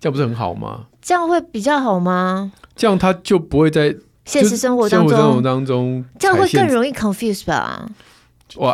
[0.00, 0.86] 这样不是很好吗？
[1.00, 2.52] 这样会比较好吗？
[2.74, 7.88] 这样他就不会在现实生活当中，生活当中这样会更容易 confuse 吧？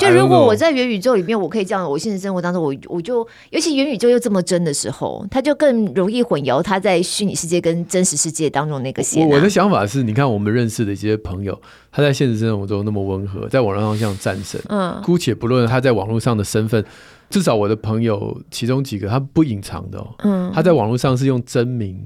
[0.00, 9.28] 就如果我在元宇宙里面，我可以这样，我现实生活当中，我我就尤其元宇宙又这么真的时候，它就更容易混淆它在虚拟世界跟真实世界当中那个线啊。
[9.30, 11.60] 我的想法是，你看我们认识的一些朋友，
[11.92, 16.84] 他在现实生活中那么温和，在网络上像战神，嗯，姑且不论他在网络上的身份，
[17.28, 22.00] 至少我的朋友其中几个他不隐藏的哦，嗯，他在网络上是用真名，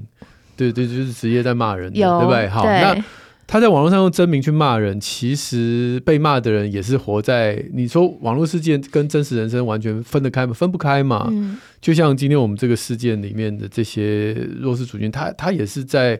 [0.57, 2.47] 对对，就是直接在骂人的，对不对？
[2.49, 3.01] 好，那。
[3.47, 10.53] 他在网络上用真名去骂人，其实被骂的人也是活在你说网络事件跟真实人生完全分得开吗？
[10.53, 11.27] 分不开嘛。
[11.31, 16.17] 嗯、就像今天我们这个事件里面的这些弱势族群，他他也是在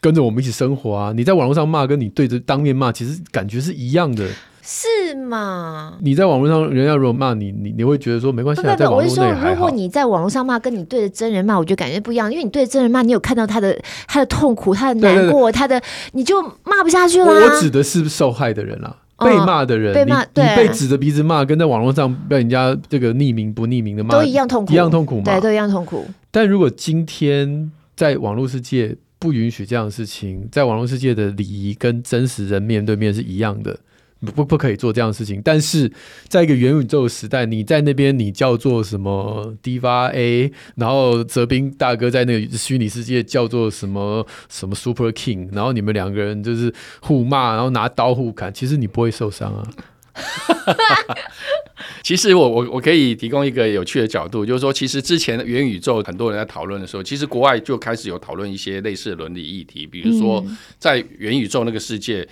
[0.00, 1.12] 跟着我们一起生活啊。
[1.16, 4.28] 你在网络上骂，跟你对着当面骂，其实感觉是一样的。
[4.62, 5.94] 是吗？
[6.00, 8.62] 你在网络上，人家如果骂你，你你会觉得说没关系。
[8.62, 9.54] 在网络内还好。
[9.54, 12.30] 如果你在网络上骂，跟你对着真人骂，我觉得感觉不一样。
[12.30, 17.26] 因为你对着真人骂，你有看到他的他的痛苦，他的难过，对对对，他的你就骂不下去了。
[17.26, 25.24] 我指的是受害的人啦，嗯、被骂的人，被骂，你被指着鼻子骂，跟在网络上被人家这个匿名不匿名的骂，都一样痛苦，一样痛苦嘛？
[25.24, 26.06] 对，都一样痛苦。
[26.30, 33.78] 但如果今天在网络世界不允许这样的事情，在网络世界的礼仪跟真实人面对面是一样的。
[34.20, 35.90] 不不可以做这样的事情，但是
[36.28, 49.66] 在一个元宇宙的时代，你在那边你叫做什么 Diva A，然后泽斌大哥在那个虚拟世界叫做什么什么 Super King，然后你们两个人就是互骂，然后拿刀互砍，其实你不会受伤啊。
[52.02, 60.44] 其实我我我可以提供一个有趣的角度，就是说，其实之前的元宇宙很多人在讨论的时候，其实国外就开始有讨论一些类似的伦理议题，比如说
[60.78, 62.28] 在元宇宙那个世界。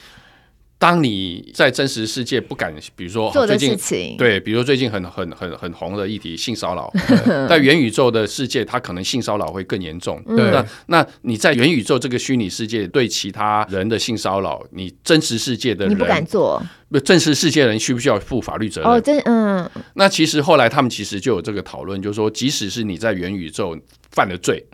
[0.81, 3.77] 当你在真实世界不敢，比如说最近
[4.17, 6.93] 对，比如说最近很很很很红的议题性骚扰，
[7.51, 10.23] 在元宇宙的世界，它可能性骚扰会更严重。
[10.25, 18.91] 对，那那你在元宇宙这个虚拟世界对其他人的性骚扰，你真实世界的人你不敢做，不真实世界的人需不需要负法律责任？
[18.91, 19.69] 哦，真嗯。
[19.95, 23.77] 那其实后来他们其实就有这个讨论，就是说，即使是你在元宇宙
[24.13, 24.65] 犯了罪。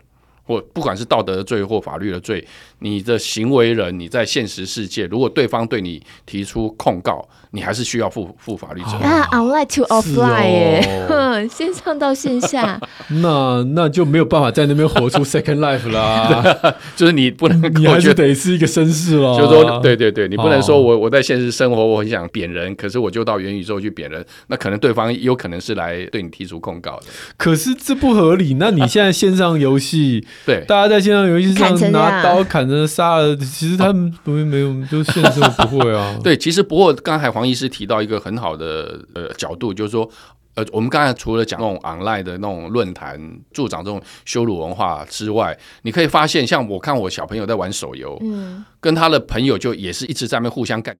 [0.47, 2.47] 或不管是道德的罪或法律的罪，
[2.79, 9.09] 你的行为人，你在现实世界，如果对方对你提出控告，你还是需要负负法律责任。
[9.09, 12.79] 啊，online to offline 线上到线下，
[13.21, 16.53] 那那就没有办法在那边活出 second life 啦。
[16.95, 19.37] 就是你不能，你还是得是一个绅士了。
[19.37, 27.05] 就是说，对对对，你不能说我我在现实生活我很想扁人，可是我就到元宇宙去扁人，那可能对方有可能是来对你提出控告的。
[27.37, 28.55] 可是这不合理。
[28.55, 30.25] 那你现在线上游戏？
[30.45, 36.17] 对，大家在线上游戏上拿刀砍着杀了，其实他们不会没有，就现实不会啊。
[36.23, 40.09] 对，其实不过刚才黄医师提到一个很好的呃角度，就是说
[40.55, 43.19] 呃，我们刚才除了讲那种 online 的那种论坛
[43.51, 50.95] 助长这种羞辱文化之外，你可以发现，像我看我小朋友在玩手游，嗯，跟他的朋友就也是一直在那边互相干。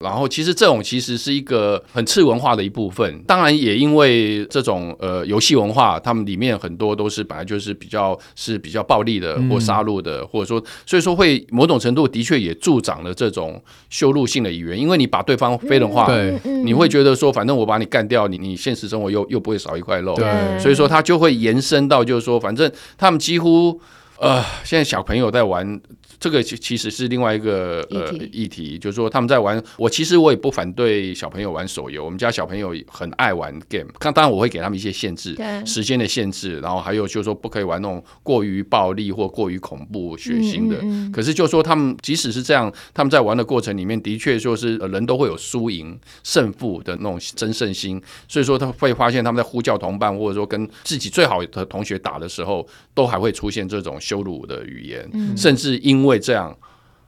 [0.00, 3.22] 然后，其实这种其实是一个很次文化的一部分。
[3.26, 14.78] 当然，也因为这种呃游戏文化，他们里面很多都是本来就是比较是比较暴力的，或杀戮的，或者说，所以说会某种程度的确也助长了这种羞辱性的语言。
[14.78, 23.80] 因为你把对方非人化，对，你会觉得说，反正我把你干掉，你你现实生活又又不会少一块肉，对，所以说他就会延伸到就是说，反正他们几乎
[24.18, 25.80] 呃，现在小朋友在玩。
[26.24, 29.62] 这个其其实是另外一个呃议题，就是说他们在玩。
[29.76, 33.90] 我其实我也不反对小朋友玩手游，我们家小朋友很爱玩 game。
[34.00, 40.76] 当然我会给他们一些限制，时间的限制，然后还有就是说不可以玩那种过于暴力或过于恐怖血腥的。
[40.76, 56.13] 嗯嗯嗯，可是就是说他们即使是这样，他们在玩的过程里面的确就是人都会有输赢胜负的那种争胜心，所以说他会发现他们在呼叫同伴或者说跟自己最好的同学打的时候，都还会出现这种羞辱的语言，嗯、甚至因为。
[56.14, 56.56] 会这样，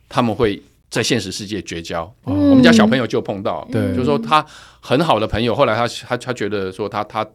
[0.08, 2.12] 他们会在现实世界绝交。
[2.26, 4.44] 嗯、我们家小朋友就碰到，对，就是说他
[4.80, 7.26] 很好的朋友，后来他他他觉得说他他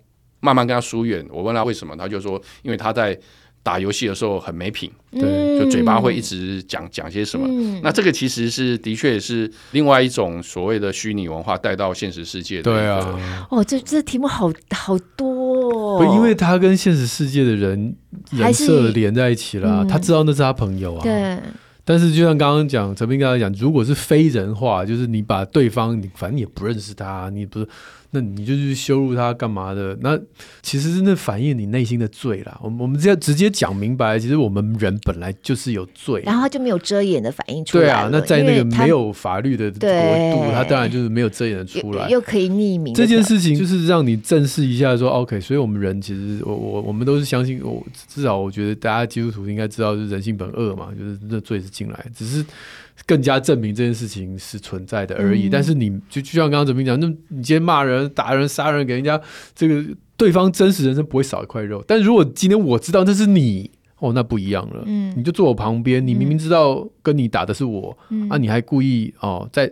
[0.41, 1.25] 慢慢跟他疏远。
[1.29, 3.17] 我问他为什么，他就说因为他在
[3.63, 7.45] 打游戏的时候很没品，对，就嘴巴会一直讲讲些什么。
[7.47, 12.63] 嗯、那这个其实是的确是另外一种所谓的虚拟文化带到现实世界的。
[12.63, 15.40] 对啊，哦，这这题目好好多、哦，
[15.71, 17.95] 不，因为他跟现实世界的人
[18.31, 21.03] 颜色连在一起了，嗯、他知道那是他朋友啊。
[21.03, 21.37] 对。
[21.83, 27.67] 但是，就像刚刚讲，陈斌刚才讲，如果是非人化，就是你把对方，你反正你也不认识他，你不是。
[28.11, 29.97] 那你就去羞辱他干嘛的？
[30.01, 30.19] 那
[30.61, 32.59] 其实是那反映你内心的罪啦。
[32.61, 37.83] 我们我们只要直接讲明白，其实我们人本来就是有罪，然后他就没有遮掩的反应出来。
[37.83, 42.93] 对啊，那在那个没有法律的国度，他当然就是没有遮掩的出来，又可以匿名。
[42.93, 45.39] 这件事情就是让你正视一下，说 OK。
[45.39, 52.45] 所以我们人其实，我我我们都是相信，我至少我觉得大家基督徒应该知道，就是人性本恶嘛，就是那罪是进来，只是。
[53.05, 55.47] 更加证明这件事情是存在的而已。
[55.47, 59.19] 嗯、但是你就就像刚刚怎么讲，那你今天骂人、打人、杀人，给人家
[59.55, 59.83] 这个
[60.15, 61.83] 对方真实人生不会少一块肉。
[61.87, 64.83] 但如果今天我知道这是你，哦，那不一样了。
[64.85, 69.71] 嗯，你就坐我旁边，你明明知道跟你打的是我，嗯、啊，你还故意哦，在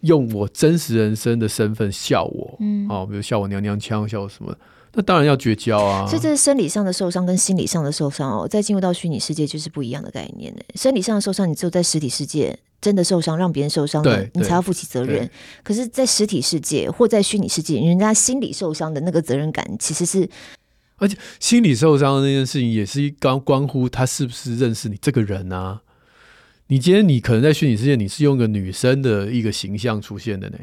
[0.00, 4.56] 用我真实人生的身份笑我，嗯，哦，比如笑我娘娘腔，笑我什么。
[4.96, 6.06] 那当然要绝交啊！
[6.06, 10.62] 所以这是生理上的受伤跟心理上的受伤哦，再进入到虚拟世界就是不一样的概念呢。
[10.74, 15.30] 生理上的受伤，你只有在实体世界真的受伤，让别人受伤了，你才要负起责任。
[15.62, 20.26] 可是，在实体世界或在虚拟世界，人家心理受伤的那个责任感其实是，
[20.96, 25.82] 而且心理受伤的那件事情也是一关关乎他是不是认识你这个人啊。
[26.68, 30.58] 你今天你可能在虚拟世界，你是用个女生的一个形象出现的呢。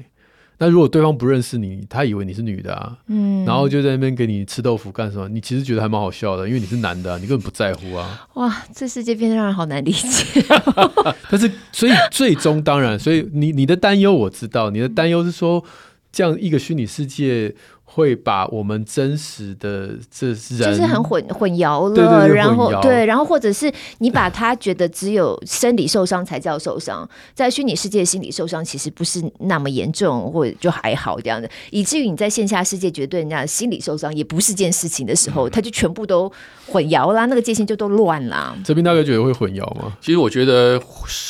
[0.59, 5.27] 那如果对方不认识你，他以为你是女的啊，嗯，然后就在那边给你吃豆腐干什么？
[5.27, 8.27] 你其实觉得还蛮好笑的，因为你是男的啊，你根本不在乎啊。
[8.35, 10.45] 哇，这世界变得让人好难理解。
[11.29, 15.63] 但是，所以最终当然，所以你你的担忧我知道，你的担忧是说
[16.11, 17.53] 这样一个虚拟世界。
[17.93, 36.31] 会把我们真实的这人就是很混混淆了，对对对，然后对，然后或者是你把他觉得只有生理受伤才叫受伤，在虚拟世界心理受伤其实不是那么严重，或者就还好这样的，以至于你在线下世界觉得对人家心理受伤也不是件事情的时候，他就全部都
[36.65, 38.57] 混淆啦，那个界限就都乱啦。
[38.65, 39.95] 这边大哥觉得会混淆吗？
[40.01, 40.81] 其实我觉得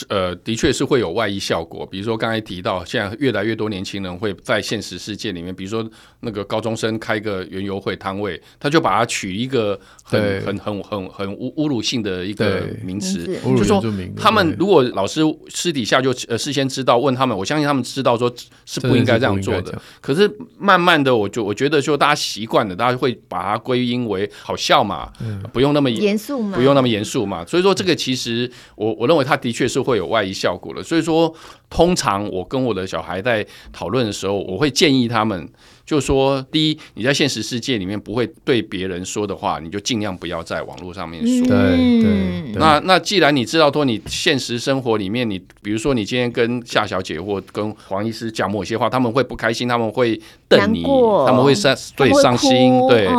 [0.08, 5.86] 呃，的确是会有外溢效果，比如说刚才提到，现在越来越多年轻人会在现实世界里面，比如说
[6.22, 6.48] 那个。
[6.54, 13.26] 高中生开个园游会摊位，他就把它取一个很很很很很侮侮辱性的一个名词，
[13.58, 13.84] 就说
[14.16, 18.32] 他们如果老师私底下就呃事先知道问他们，我相信他们知道说
[18.68, 19.82] 是不应该这样做的。
[20.00, 27.44] 可是慢慢的，我就我觉得就大家习惯了，大家会把它归因为好笑嘛，嗯、不用那么严肃嘛，不用那么严肃嘛。
[27.44, 30.84] 所以说这个其实我我认为他的确是会有外溢效果的。
[30.84, 31.34] 所以说
[31.72, 35.50] 通常我跟我的小孩在讨论的时候，我会建议他们。
[35.86, 41.46] 就说，第一，你在现实世界里面不会对别人说的话，你就尽量不要在网络上面说。
[41.46, 42.54] 对对。
[42.56, 50.20] 那那既然你知道说，你现实生活里面，你比如说你今天跟夏小姐或跟黄医师讲某些话，他们会不开心，他们会
[50.58, 50.84] 瞪你，
[51.26, 53.10] 他们会伤，对，伤心，对。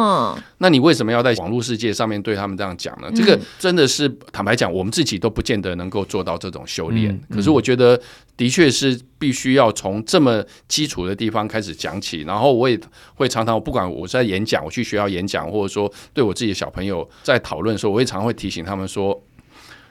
[0.59, 3.11] 那你为什么要在网络世界上面对他们这样讲呢？
[3.14, 7.20] 这个真的是坦白讲，我们自己都不见得能够做到这种修炼。
[7.30, 8.01] 可是我觉得，
[8.37, 12.22] 的确是必须要从这么基础的地方开始讲起。
[12.22, 12.78] 然后我也
[13.14, 19.22] 会常常，不管我在演讲，我去学校演讲，或者说对我自己的小朋友在讨论的时候，我会常常会提醒他们说：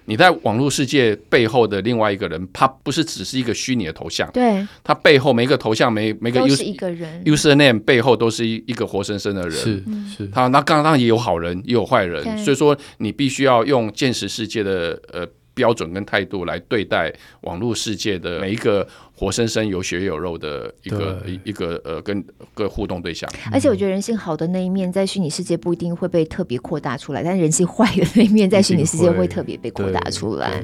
[0.06, 9.84] 你在网络世界背后的另外一个人，他不是只是一个虚拟的头像，对，他背后每一个头像，每每个 user, 一个人，user name 背后都是一一个活生生的人，是
[10.18, 10.28] 是。
[10.28, 18.88] 他那刚刚也有好人，也有坏人，所以说你必须要用现实世界的呃标准跟态度来对待网络世界的每一个。
[19.24, 22.22] 活生生有血有肉的一个一一个呃，跟
[22.54, 23.30] 个互动对象。
[23.54, 30.62] 而且我觉得人性好的那一面，在虚拟世界不一定会被特别扩大出来，但人性坏的那一面，在虚拟世界会特别被扩大出来。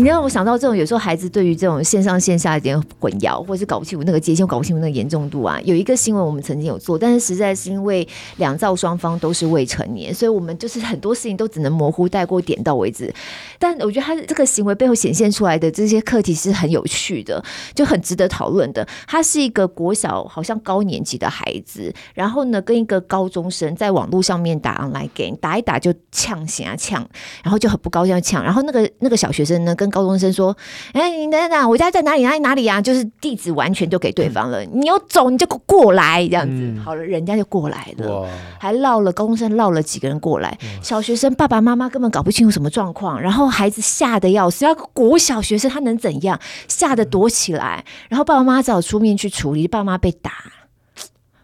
[0.00, 5.60] 你让我想到这种，有时候孩子对于这种线上线下一点混淆，或者是搞不清楚那个界限，搞不清楚那个严重度啊。
[5.62, 13.12] 有一个新闻我们曾经有做，但是实在是因为两造双方都是未成年，所以我们就是很多事情都只能模糊带过，点到为止。
[13.58, 17.44] 但我觉得他这个行为背后显现出来的这些课题是很有趣的，
[17.74, 18.88] 就很值得讨论的。
[19.06, 27.06] 他是一个国小好像高年级的孩子，然后呢跟一个高中生在网络上面打 online game，打一打就呛醒啊呛，
[27.44, 30.56] 然后就很不高兴呛，然后那个那个小学生呢跟高中生说
[30.94, 32.22] ：“哎，你等等，我家在哪里？
[32.22, 32.80] 哪里哪里啊？
[32.80, 34.62] 就是地址完全就给对方了。
[34.64, 36.80] 你要走，你就过来，这样子。
[36.84, 38.28] 好了，人家就过来了，
[38.58, 40.56] 还绕了高中生绕了几个人过来。
[40.82, 44.64] 小学生爸爸妈妈根本搞不清楚什么状况，然后孩子吓得要死。
[44.64, 46.38] 要国小学生他能怎样？
[46.68, 49.66] 吓得躲起来，然后爸爸妈妈只好出面去处理。
[49.66, 50.32] 爸妈被打，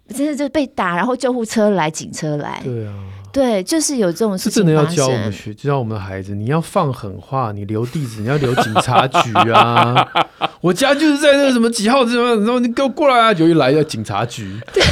[0.09, 2.61] 真的就被打，然后救护车来，警车来。
[2.63, 2.93] 对啊。”
[3.37, 4.53] 对，就是有这种事情。
[4.53, 9.95] 是真的要教我们学，教我们的孩子，你要放狠话，你留地址，你要留警察局啊！
[10.62, 13.34] 我家就是在那个什么几号什么，然后你给我过来啊！
[13.34, 14.59] 就一来要警察局。
[14.72, 14.82] 对，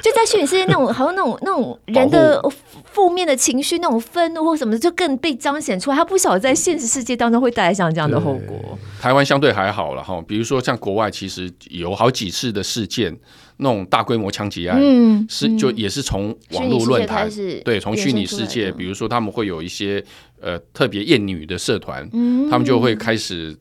[0.00, 2.42] 就在虚拟世界那种，好像那种那种人的
[2.84, 5.96] 负面的情绪，那种愤怒或什么的，就更被彰显出来。
[5.96, 8.78] 他不晓得在现实世界当中会带来像这样的后果。
[9.02, 13.14] 台湾相对还好了哈，比如说像国外，其实有好几次的事件。
[13.58, 17.30] 那种大规模枪击案，嗯，是就也是从网络论坛，
[17.64, 20.04] 对，从虚拟世界，比如说他们会有一些
[20.40, 23.56] 呃特别厌女的社团，嗯，他们就会开始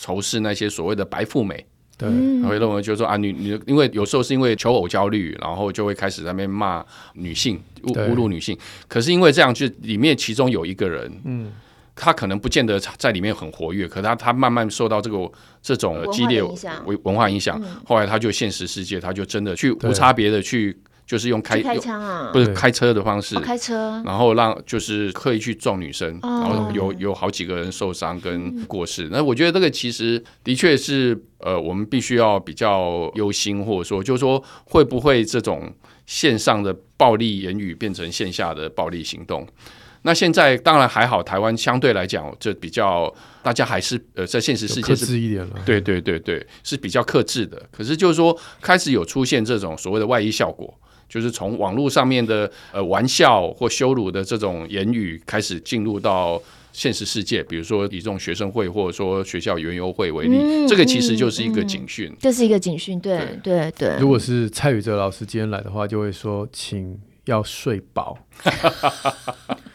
[0.00, 1.64] 仇视那些所谓的白富美，
[1.96, 2.08] 对，
[2.42, 6.84] 他会认为就是说啊，女女，因为有时候是因为求偶焦虑，然后就会开始在那边骂
[7.14, 8.56] 女性，侮侮辱女性，
[8.88, 11.52] 可是因为这样，就里面其中有一个人，嗯。
[11.96, 15.28] 他可能不见得在里面很活跃，可他他慢慢受到这个
[15.62, 29.08] 这种激烈文文化影响，后来他就现实世界，他就真的去无差别的去，就是用开开枪啊，不是开车的方式，开车，然后让就是刻意去撞女生，然后有有好几个人受伤跟过世。
[29.10, 35.72] 那我觉得这个其实的确是呃，我们必须要比较忧心，或者说就是说会不会这种
[36.04, 39.46] 线上的暴力言语变成线下的暴力行动？
[40.06, 47.60] 那现在当然还好，台湾相对来讲就比较，大家还是呃在现实世界是克制一点了，对对对对，是比较克制的。
[47.72, 50.72] 可是就是说，开始有出现这种所谓的外溢效果，
[51.08, 56.40] 就是从网络上面的呃玩笑或羞辱的这种言语开始进入到
[56.72, 63.96] 现实世界，比如说以这种学生会或者说学校园游会为例，嗯、这个其实就是一个警讯，这是一个警讯，对对对。
[63.98, 68.16] 如果是蔡宇哲老师今天来的话，就会说，请要睡饱。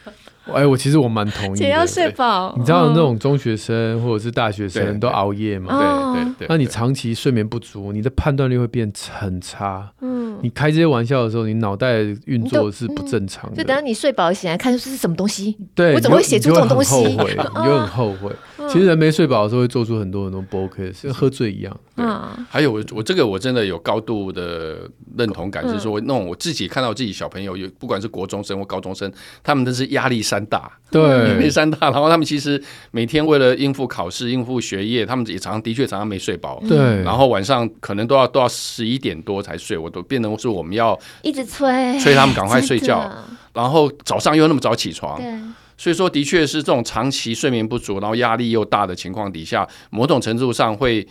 [0.52, 1.68] 哎，我其实我蛮同意的。
[1.68, 6.12] 要睡饱，你知道那种中学生或者是大学生都熬夜嘛？
[6.14, 6.46] 对对对。
[6.48, 9.90] 那你长期睡眠不足，你的判断力会变很差。
[10.00, 10.38] 嗯。
[10.42, 13.56] 你开这些玩笑的时候，你脑袋运作是不正常的。
[13.56, 15.56] 就等到你睡饱醒来看，这是什么东西？
[15.74, 16.96] 对，我怎么会写出这种东西？
[17.04, 18.32] 你就会很后悔。
[18.68, 21.76] 其实人没睡饱的时候会做出很多很多不 OK 的事，跟喝醉一样。
[22.02, 22.46] 嗯。
[22.50, 29.10] 还有我我这个我真的有高度的认同感，是说那种我自己看到自己小朋友有，不管是国中生或高中生，
[29.42, 31.90] 他们都是压力山大，对，压力山大。
[31.90, 36.62] 然后他们其实每天为了应付考试、应付学业，他们也常常的确常常没睡饱。
[36.68, 43.10] 对，然后晚上可能都要都要十一点多才睡，我都变成是我们要一直催催他们赶快睡觉，
[43.52, 45.20] 然后早上又那么早起床。
[45.20, 45.32] 对，
[45.76, 51.06] 所以说的确是这种长期睡眠不足，然后压力又大的情况底下，某种程度上会。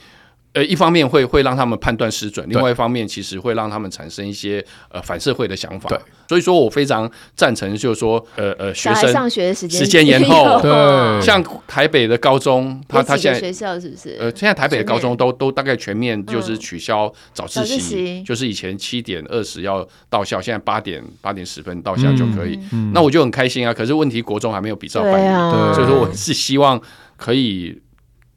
[0.53, 5.87] 呃，一方面会会让他们判断失准，另外一方面其实会让他们产生一些呃反社会的想法。
[5.87, 5.97] 对，
[6.27, 10.59] 所以说我非常赞成，就是说呃呃，学生上学的时间时间延后。
[10.61, 14.17] 对，像台北的高中，他他现在学校是不是？
[14.19, 22.59] 呃，现在台北的高中都都大概全面就是取消早自习，就是以前七点二十要到校，现在八点八点十分到校就可以。
[22.93, 23.73] 那我就很开心啊。
[23.73, 26.81] 可是问题国中还没有比照办理，所以说我是希望
[27.15, 27.81] 可以。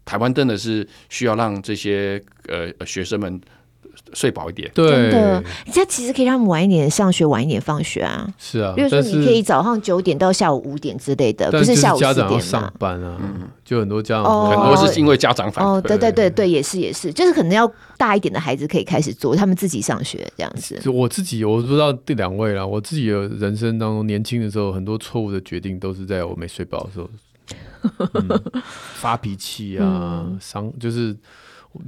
[0.05, 3.40] 台湾真的是需要让这些呃学生们
[4.12, 4.70] 睡饱一点。
[4.74, 8.28] 对，真的，这其实可以让他们晚一点上学，晚一点放学啊。
[8.38, 13.18] 是啊，比如说你可以早上九点到下午五点之类的，不是下午四点家长要上班啊，
[13.64, 20.78] 就很多家长、哦、很多是因为家长反哦，对对对对，也是也是，就是可能要大一点的孩子可以开始做，他们自己上学这样子。
[20.82, 27.09] 就我自己，我不知道这两位啦，我自己的人生当中年轻的时候，很多错误的决定都是在我没睡饱的时候。
[28.14, 28.42] 嗯、
[28.95, 31.16] 发脾气啊，伤、嗯、就是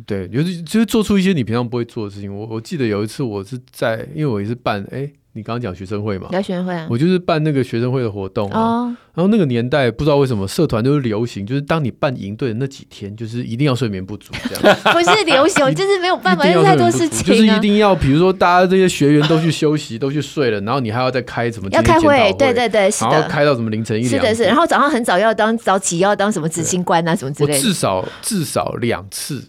[0.04, 2.34] 对，就是就是做出一些你平常不会做的事情。
[2.34, 5.12] 我我记得有一次，我是在，因为我也是办，哎、欸。
[5.37, 6.28] 你刚刚讲学生会嘛？
[6.30, 8.59] 聊学生会啊，我就是办那个学生会的活动啊。
[8.59, 14.76] 哦、然后那个年代不知道为什么社团都是流行，就是当你办营队的那几天，就是一定要睡眠不足这样。
[14.93, 17.22] 不是流行， 就是没有办法，有太多事情、啊。
[17.22, 21.68] 就是一定要，比如说大家这些学员都去休息，都去睡了，然后你还要再开什么？
[21.70, 23.11] 要开会，对对对，是的。
[23.11, 24.34] 然后开到什么凌晨一两点？
[24.34, 24.49] 是的是。
[24.49, 27.59] 然后早上很早要当早起，要当什么执行官啊什么之类的。
[27.59, 29.45] 我至少至少两次。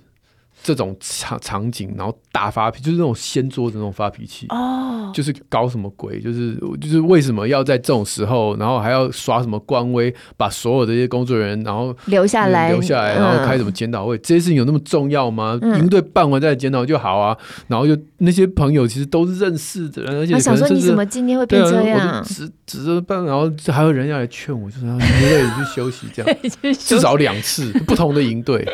[0.68, 5.15] 这种场场景，然后大发脾，就是那种掀桌子那种发脾气，哦，oh.
[5.15, 15.57] 就是搞什么鬼，就是就是为什么要在这种时候，然后还要耍什么官威，把所有的这些工作人员然后留下来，留下来，然后开什么检讨会，嗯、这些事情有那么重要吗？
[15.61, 17.38] 营、嗯、队办完再检讨就好啊。
[17.68, 21.97] 然后就那些朋友其实都是认识的人，而且想说你怎么今天会变这样？
[21.97, 26.38] 啊、只只是办，然后还有人要来劝我，就说你累了去休息，这样
[26.78, 28.68] 至少两次不同的营队。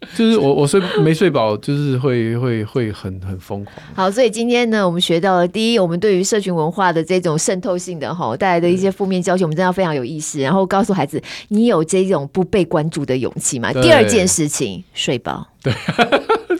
[0.14, 3.76] 就是我我睡没睡饱，就是会会会很很疯狂。
[3.94, 13.72] 好，所以今天呢，我们学到了第一，我们对于社群文化的这种渗透性的哈带来的一些负面教训，我们真的非常有意识，然后告诉孩子，你有这种不被关注的勇气吗？
[13.72, 15.46] 第二件事情，睡饱。
[15.62, 15.72] 对。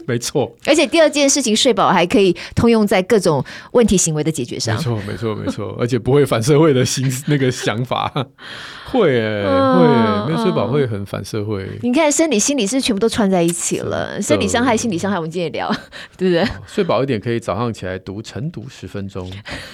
[0.07, 3.43] 没错，而且第二件事情，睡饱还可以通用在各种
[3.73, 4.75] 问题行为的解决上。
[4.77, 8.09] 没错，没错，没错， 而且不会反社会的心 那个想法，
[8.89, 11.67] 会哎、会、欸，没睡饱会很反社会。
[11.81, 15.69] 你看，生理、心理是全部都串在一起了，生理伤害、心理伤害，我们今天也聊，
[16.17, 16.47] 对不对？
[16.65, 19.29] 睡饱一点可以早上起来读晨读十分钟，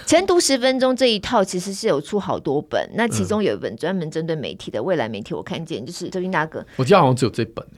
[0.07, 7.71] 晨读十分钟这一套其实是有出好多本，那其中有一本专门针对媒体的未来媒体，我看见就是周斌大哥，我记得好像只有这本、欸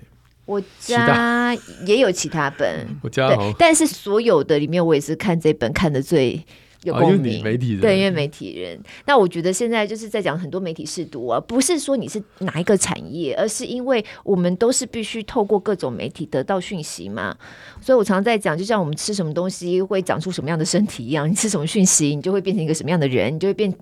[0.45, 6.45] 我家也有其他本，我家对，但是所有的里面，我也是看这本看的最。
[6.85, 8.79] 有共鸣，媒体人对，因为媒体人。
[9.05, 17.35] 那我觉得现在就是在讲很多媒体试读啊，不是说你是哪一个产业，而是因为我们都是必须透过各种媒体得到讯息嘛。
[17.81, 23.73] 所以我常常在讲，就像我们吃什么东西会长出什么样的身体一样，你吃什么讯息，你就会变成一个什么样的人，你就会变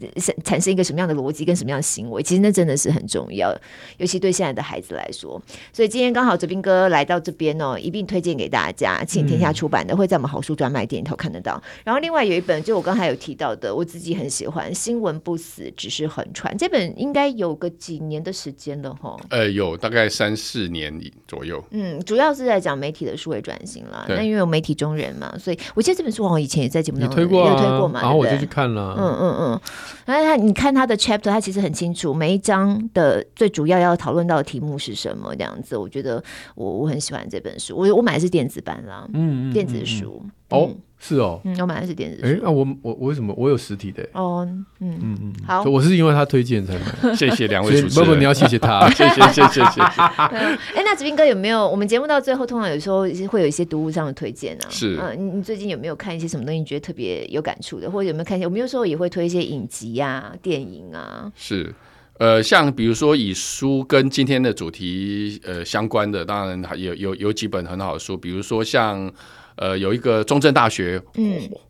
[0.46, 2.24] 产生一个什么样的逻辑跟什么样的行为。
[2.24, 3.54] 其实那真的是很重要，
[3.98, 5.42] 尤其对现在的孩子来说。
[5.74, 11.62] 所以今天刚好哲斌哥来到这边哦，一并推荐给大家，请天下出版的，会在我们好书专卖店里头看得到。
[11.84, 12.93] 然后另外有一本，就我刚。
[12.96, 19.18] 还有提到的，我自己很喜欢《新闻不死，只是横传》这本，应该有个几年的时间了哈。
[19.30, 20.94] 呃，有大概三四年
[21.28, 21.64] 左右。
[21.72, 24.06] 嗯，主要是在讲媒体的数位转型啦。
[24.10, 28.02] 那因为有媒体中人嘛，所以我记得这本书好像以前也在节目当中推过、啊，有推过嘛。
[28.02, 28.96] 然后我就去看了。
[28.98, 29.62] 嗯嗯嗯。
[30.06, 35.78] 然后他，你看他的 chapter，他其实很清楚，每一章的最主要要讨论到的题目是什么，这样子。
[35.78, 36.24] 我觉得
[36.56, 40.70] 我我很喜欢这本书，我我买的是电子版啦，嗯，嗯，电子书、嗯、哦。
[41.06, 42.26] 是哦，嗯，我买的是电子书。
[42.26, 44.08] 哎，那我我我为什么我有实体的？
[44.14, 44.48] 哦，
[44.80, 46.82] 嗯嗯嗯，好，我是因为他推荐才买。
[47.14, 49.82] 谢谢两位主持人，不不，你要谢谢他，谢谢谢谢谢谢。
[50.16, 51.68] 哎，那子斌哥有没有？
[51.68, 54.66] 我们节目到最后，通常有时候会有一些读物上的推荐啊。
[54.70, 58.48] 是，嗯，你你最近有没有看一些什么东西，你觉得特别有感触的，或者有没有看一些？
[58.48, 61.30] 我们有时候也会推一些影集啊、电影啊。
[61.36, 61.76] 是，
[62.18, 69.12] 呃，像比如说以书跟今天的主题呃相关的，当然还有有有几本很好的书，比如说像。
[69.56, 71.02] 呃，有一个中正大学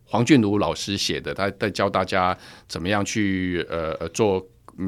[0.04, 2.36] 黄俊如老师写的，他在教大家
[2.68, 4.44] 怎么样去呃呃做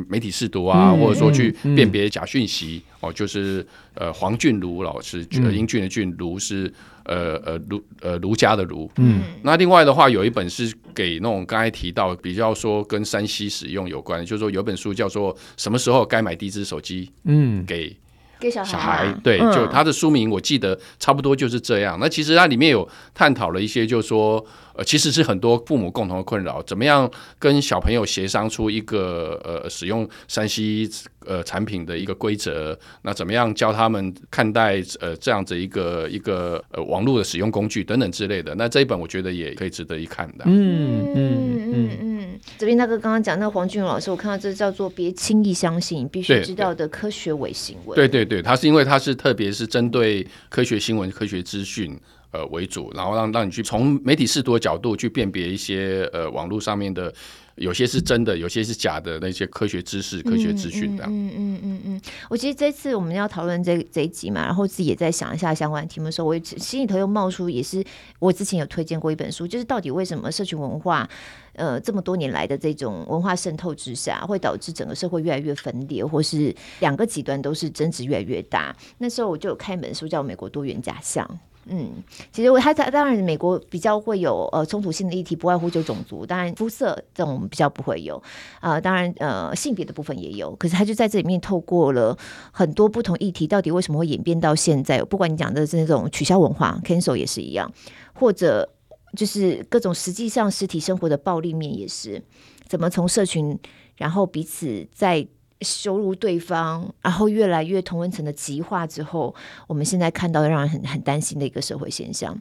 [0.09, 6.73] 媒体试读啊，嗯、或者说去辨别假讯息、嗯、哦，就是呃黄俊如老师，嗯、英俊的俊，如是
[7.05, 8.91] 呃呃儒呃儒家的儒。
[8.97, 17.07] 嗯，那另外的话，有一本是给那种刚才提到比较说跟山西使用有关，就是说有本书叫做《什么时候该买第一支手机》。
[17.25, 17.97] 嗯，给。
[18.39, 21.99] 给小孩，对，就他的书名，我记得差不多就是这样。
[22.01, 24.45] 那其实它里面有探讨了一些，就是说。
[24.77, 30.89] 呃，其实是很多父母共同的困扰，怎么样跟小朋友协商出一个呃使用山西
[31.25, 32.79] 呃产品的一个规则？
[33.03, 38.55] 那怎么样教他们看待呃这样子一个一个呃网络的使用工具等等之类的？
[38.57, 40.45] 那这一本我觉得也可以值得一看的。
[40.47, 47.97] 嗯嗯嗯嗯，这边大哥刚刚讲那个黄俊老师，我看到这叫做“别轻易相信，必须知道的科学伪新闻”。
[47.97, 51.99] 对对对，他是因为他是特别是针对科学新闻、科学资讯。
[52.31, 57.13] 呃为主，然后让让你去从媒体识读的角度去辨别一些呃网络上面的。
[57.57, 61.11] 有些是真的，有些是假的，那些科学知识、科学资讯这样。
[61.11, 67.83] 嗯嗯嗯嗯，我其实这次我们要讨论这这一集嘛，然后自己也在想一下相关题目的时候，我心里头又冒出，也是
[68.19, 71.09] 我之前有推荐过一本书，就是到底为什么社群文化，
[71.55, 78.77] 呃，这么多年来的这种文化渗透之下，会导致整个社会越来越分裂，或是两个极端都是争执越来越大。
[78.99, 81.27] 那时候我就有看一本书，叫《美国多元假象》。
[81.69, 81.91] 嗯，
[82.31, 88.23] 其实我他他当然美国比较会有呃冲突性的议题，不外乎就种族，当然肤色这种比较不会有
[88.61, 92.17] 啊、当然呃性别的部分也有，可是他就在这里面透过了
[92.53, 95.03] 很多不同议题，到底为什么会演变到现在？
[95.03, 97.71] 不管你讲的是那种取消文化，cancel 也是一样，
[98.15, 98.69] 或者
[99.17, 102.23] 就是各种实际上实体生活的暴力面也是，
[102.69, 103.59] 怎么从社群
[103.97, 105.27] 然后彼此在。
[105.67, 109.35] 羞辱对方，然后越来越同温层的极化之后，
[109.67, 112.33] 我们现在看到的让人很很担心的一个社会现象。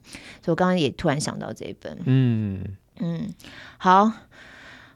[0.42, 2.64] 所以我刚刚也突然想到这一本，嗯
[3.00, 3.34] 嗯，
[3.78, 4.12] 好。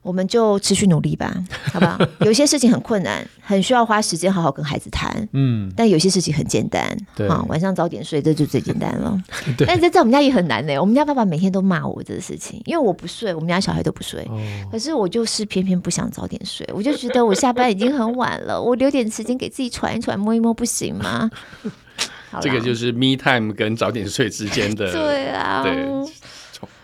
[0.02, 1.34] 我们就持续努力吧，
[1.74, 1.98] 好不好？
[2.22, 5.28] 有些事情很困难，很需要花时间好好跟孩子谈。
[5.34, 9.22] 嗯，但有些事情很简单，对啊，晚上早点睡，这就最简单了。
[9.58, 10.80] 对，但是在我们家也很难呢。
[10.80, 14.22] 我们家爸爸每天都骂我这个事情，因为我不睡，我们家小孩都不睡。
[14.30, 14.40] 哦，
[14.72, 21.30] 可是我就是偏偏不想早点睡，我就觉得我下班已经很晚了，我留点时间给自己喘一喘、摸一摸，不行吗？
[22.42, 25.86] 这个就是 me time 跟早点睡之间的，对啊，对，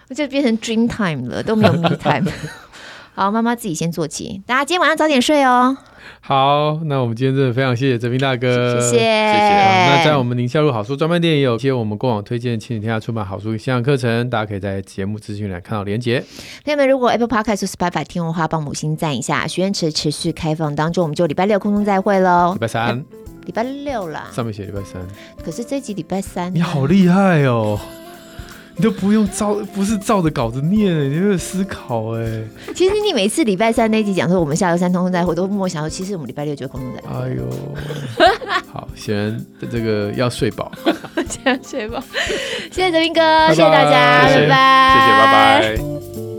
[0.09, 2.30] 我就变成 dream time 了，都没有 me time。
[3.16, 4.41] 好，妈妈自己先做起。
[4.45, 5.76] 大家今天晚上早点睡哦。
[6.20, 8.99] 好，那我们今天真的非常谢谢哲斌大哥，谢谢谢谢。
[8.99, 16.20] 那在我们宁夏路好书专卖店也有一些我们过往推荐亲子天下出版好书线上课程，大家可以在节目资讯栏看到连结。
[16.66, 19.47] 朋友们，如果 Apple Podcast 或 Spotify 听的话，帮母亲赞一下。
[19.47, 22.51] 许愿池持续开放当中，我们就礼拜六空中再会喽。
[22.51, 23.01] 礼拜三，
[23.45, 24.28] 礼拜六啦。
[24.34, 25.01] 上面写礼拜三，
[25.41, 27.80] 可是这集礼拜三，你好厉害哦。
[28.78, 32.43] 你都不用照，不是照着稿子念，你有思考哎。
[32.76, 36.99] 其实你每次礼拜三那集讲说我们下周三通通在，我都默默想说，其实我们礼拜六就空通在。
[37.09, 37.47] 哎呦，
[38.71, 40.71] 好，显然这个要睡饱，
[41.30, 42.03] 先睡饱。
[42.71, 46.34] 谢谢泽斌哥，谢谢大家，拜拜，谢谢，拜拜。